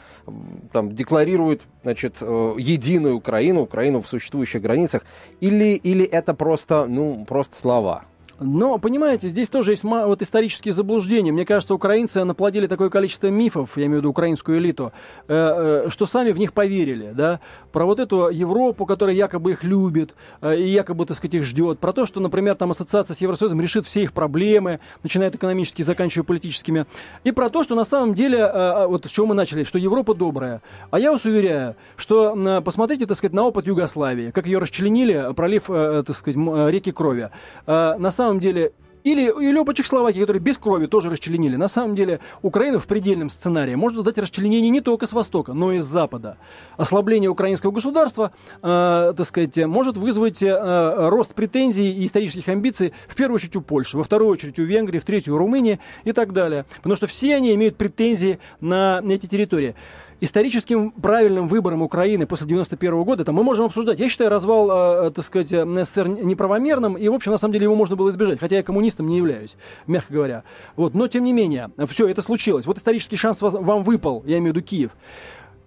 [0.73, 5.03] там декларируют, значит, э, единую Украину, Украину в существующих границах,
[5.41, 6.58] или, или это просто,
[6.89, 8.05] ну, просто слова?
[8.41, 11.32] Но, понимаете, здесь тоже есть вот исторические заблуждения.
[11.32, 14.93] Мне кажется, украинцы наплодили такое количество мифов, я имею в виду украинскую элиту,
[15.26, 17.41] э, э, что сами в них поверили, да,
[17.72, 21.80] про вот эту Европу, которая якобы их любит э, и якобы, так сказать, их ждет,
[21.80, 25.39] про то, что, например, там ассоциация с Евросоюзом решит все их проблемы, начиная от
[25.78, 26.86] заканчивая политическими,
[27.24, 28.51] и про то, что на самом деле,
[28.89, 30.62] вот с чего мы начали, что Европа добрая.
[30.91, 35.64] А я вас уверяю, что посмотрите, так сказать, на опыт Югославии, как ее расчленили, пролив,
[35.64, 37.30] так сказать, реки крови.
[37.66, 38.72] На самом самом деле
[39.05, 41.57] или, или оба Чехословакии, которые без крови тоже расчленили.
[41.57, 45.72] На самом деле Украина в предельном сценарии может дать расчленение не только с востока, но
[45.72, 46.37] и с запада.
[46.76, 53.14] Ослабление украинского государства, э, так сказать, может вызвать э, рост претензий и исторических амбиций в
[53.14, 56.33] первую очередь у Польши, во вторую очередь у Венгрии, в третью у Румынии и так
[56.33, 56.66] далее.
[56.76, 59.74] Потому что все они имеют претензии на эти территории
[60.21, 63.99] историческим правильным выбором Украины после 91 года, там мы можем обсуждать.
[63.99, 67.75] Я считаю развал, э, так сказать, СССР неправомерным, и, в общем, на самом деле его
[67.75, 69.57] можно было избежать, хотя я коммунистом не являюсь,
[69.87, 70.45] мягко говоря.
[70.77, 72.66] Вот, но, тем не менее, все это случилось.
[72.66, 74.91] Вот исторический шанс вам выпал, я имею в виду Киев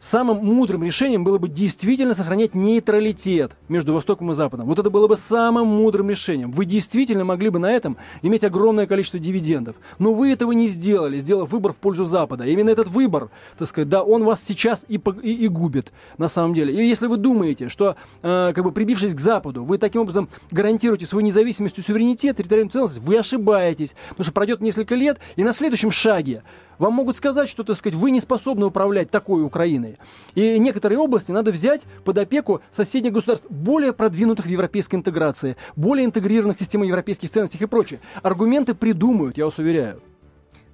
[0.02, 4.66] самым мудрым решением было бы действительно сохранять нейтралитет между Востоком и Западом.
[4.66, 6.52] Вот это было бы самым мудрым решением.
[6.52, 9.76] Вы действительно могли бы на этом иметь огромное количество дивидендов.
[10.00, 12.44] Но вы этого не сделали, сделав выбор в пользу Запада.
[12.44, 16.28] И именно этот выбор, так сказать, да, он вас сейчас и, и, и губит на
[16.28, 16.74] самом деле.
[16.74, 21.06] И если вы думаете, что, э, как бы прибившись к Западу, вы таким образом гарантируете
[21.06, 23.94] свою независимость и суверенитет, территориальную целостность, вы ошибаетесь.
[24.10, 26.42] Потому что пройдет несколько лет, и на следующем шаге
[26.80, 29.91] вам могут сказать, что, так сказать, вы не способны управлять такой Украиной.
[30.36, 36.06] И некоторые области надо взять под опеку соседних государств, более продвинутых в европейской интеграции, более
[36.06, 38.00] интегрированных в систему европейских ценностей и прочее.
[38.24, 40.02] Аргументы придумают, я вас уверяю.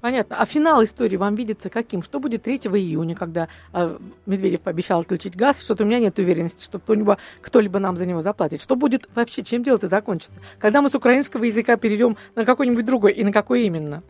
[0.02, 0.36] Понятно.
[0.40, 2.04] А финал истории вам видится каким?
[2.04, 5.62] Что будет 3 июня, когда э, Медведев пообещал отключить газ?
[5.62, 8.62] Что-то у меня нет уверенности, что кто-либо, кто-либо нам за него заплатит.
[8.62, 9.44] Что будет вообще?
[9.44, 10.34] Чем дело это закончится?
[10.60, 14.04] Когда мы с украинского языка перейдем на какой-нибудь другой и на какой именно?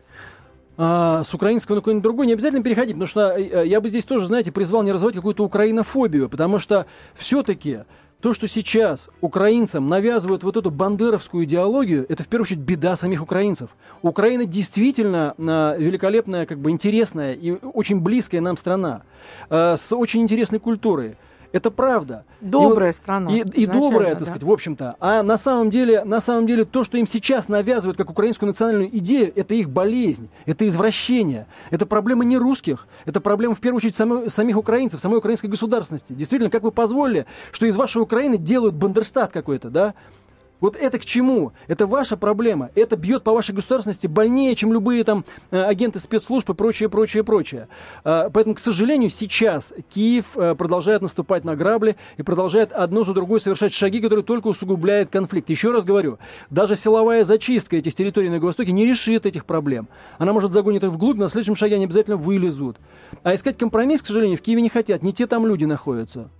[0.80, 4.04] А, с украинского на какой-нибудь другой, не обязательно переходить, потому что э, я бы здесь
[4.04, 7.80] тоже, знаете, призвал не развивать какую-то украинофобию, потому что все-таки
[8.20, 13.22] то, что сейчас украинцам навязывают вот эту бандеровскую идеологию, это в первую очередь беда самих
[13.22, 13.70] украинцев.
[14.02, 19.02] Украина действительно а, великолепная, как бы интересная и очень близкая нам страна
[19.50, 21.16] а, с очень интересной культурой.
[21.50, 22.24] Это правда.
[22.40, 23.30] Добрая и, страна.
[23.30, 24.24] И, и добрая, так да.
[24.26, 24.96] сказать, в общем-то.
[25.00, 28.94] А на самом деле, на самом деле, то, что им сейчас навязывают как украинскую национальную
[28.98, 31.46] идею, это их болезнь, это извращение.
[31.70, 36.12] Это проблема не русских, это проблема, в первую очередь, самой, самих украинцев, самой украинской государственности.
[36.12, 39.94] Действительно, как вы позволили, что из вашей Украины делают бандерстат какой-то, да?
[40.60, 41.52] Вот это к чему?
[41.68, 42.70] Это ваша проблема.
[42.74, 47.22] Это бьет по вашей государственности больнее, чем любые там э, агенты спецслужб и прочее, прочее,
[47.22, 47.68] прочее.
[48.04, 53.14] А, поэтому, к сожалению, сейчас Киев э, продолжает наступать на грабли и продолжает одно за
[53.14, 55.48] другой совершать шаги, которые только усугубляют конфликт.
[55.50, 56.18] Еще раз говорю,
[56.50, 59.88] даже силовая зачистка этих территорий на Юго-Востоке не решит этих проблем.
[60.18, 62.76] Она может загонить их вглубь, на следующем шаге они обязательно вылезут.
[63.22, 65.02] А искать компромисс, к сожалению, в Киеве не хотят.
[65.02, 66.30] Не те там люди находятся.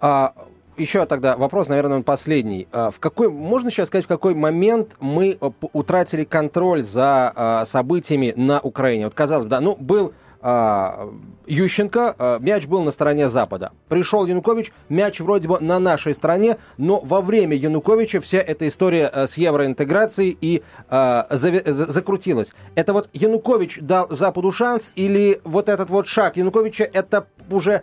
[0.00, 0.34] А,
[0.76, 2.68] еще тогда вопрос, наверное, он последний.
[2.72, 7.64] А, в какой, можно сейчас сказать, в какой момент мы э, утратили контроль за а,
[7.64, 9.04] событиями на Украине?
[9.04, 11.10] Вот казалось бы, да, ну, был а,
[11.46, 13.72] Ющенко, мяч был на стороне Запада.
[13.88, 19.06] Пришел Янукович, мяч вроде бы на нашей стороне, но во время Януковича вся эта история
[19.06, 22.52] а, с евроинтеграцией и а, закрутилась.
[22.74, 27.82] Это вот Янукович дал Западу шанс или вот этот вот шаг Януковича это уже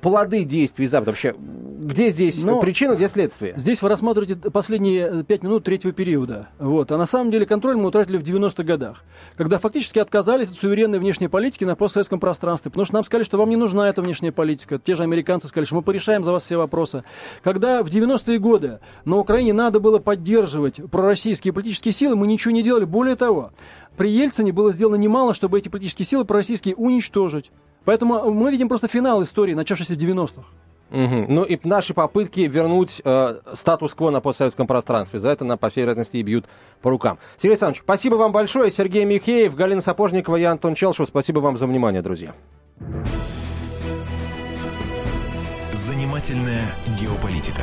[0.00, 1.12] плоды действий Запада?
[1.12, 3.54] Вообще, где здесь Но причина, где следствие?
[3.56, 6.48] Здесь вы рассматриваете последние пять минут третьего периода.
[6.58, 6.92] Вот.
[6.92, 9.02] А на самом деле контроль мы утратили в 90-х годах,
[9.36, 13.38] когда фактически отказались от суверенной внешней политики на постсоветском пространстве, потому что нам сказали, что
[13.38, 14.78] вам не нужна эта внешняя политика.
[14.78, 17.02] Те же американцы сказали, что мы порешаем за вас все вопросы.
[17.42, 22.62] Когда в 90-е годы на Украине надо было поддерживать пророссийские политические силы, мы ничего не
[22.62, 22.84] делали.
[22.84, 23.52] Более того,
[23.96, 27.50] при Ельцине было сделано немало, чтобы эти политические силы пророссийские уничтожить.
[27.84, 30.42] Поэтому мы видим просто финал истории, начавшейся в 90-х.
[30.90, 31.26] Угу.
[31.28, 35.20] Ну и наши попытки вернуть э, статус-кво на постсоветском пространстве.
[35.20, 36.46] За это нам, по всей вероятности, и бьют
[36.82, 37.18] по рукам.
[37.36, 38.70] Сергей Александрович, спасибо вам большое.
[38.70, 41.06] Сергей Михеев, Галина Сапожникова, я Антон Челшев.
[41.06, 42.34] Спасибо вам за внимание, друзья.
[45.72, 46.64] Занимательная
[47.00, 47.62] геополитика.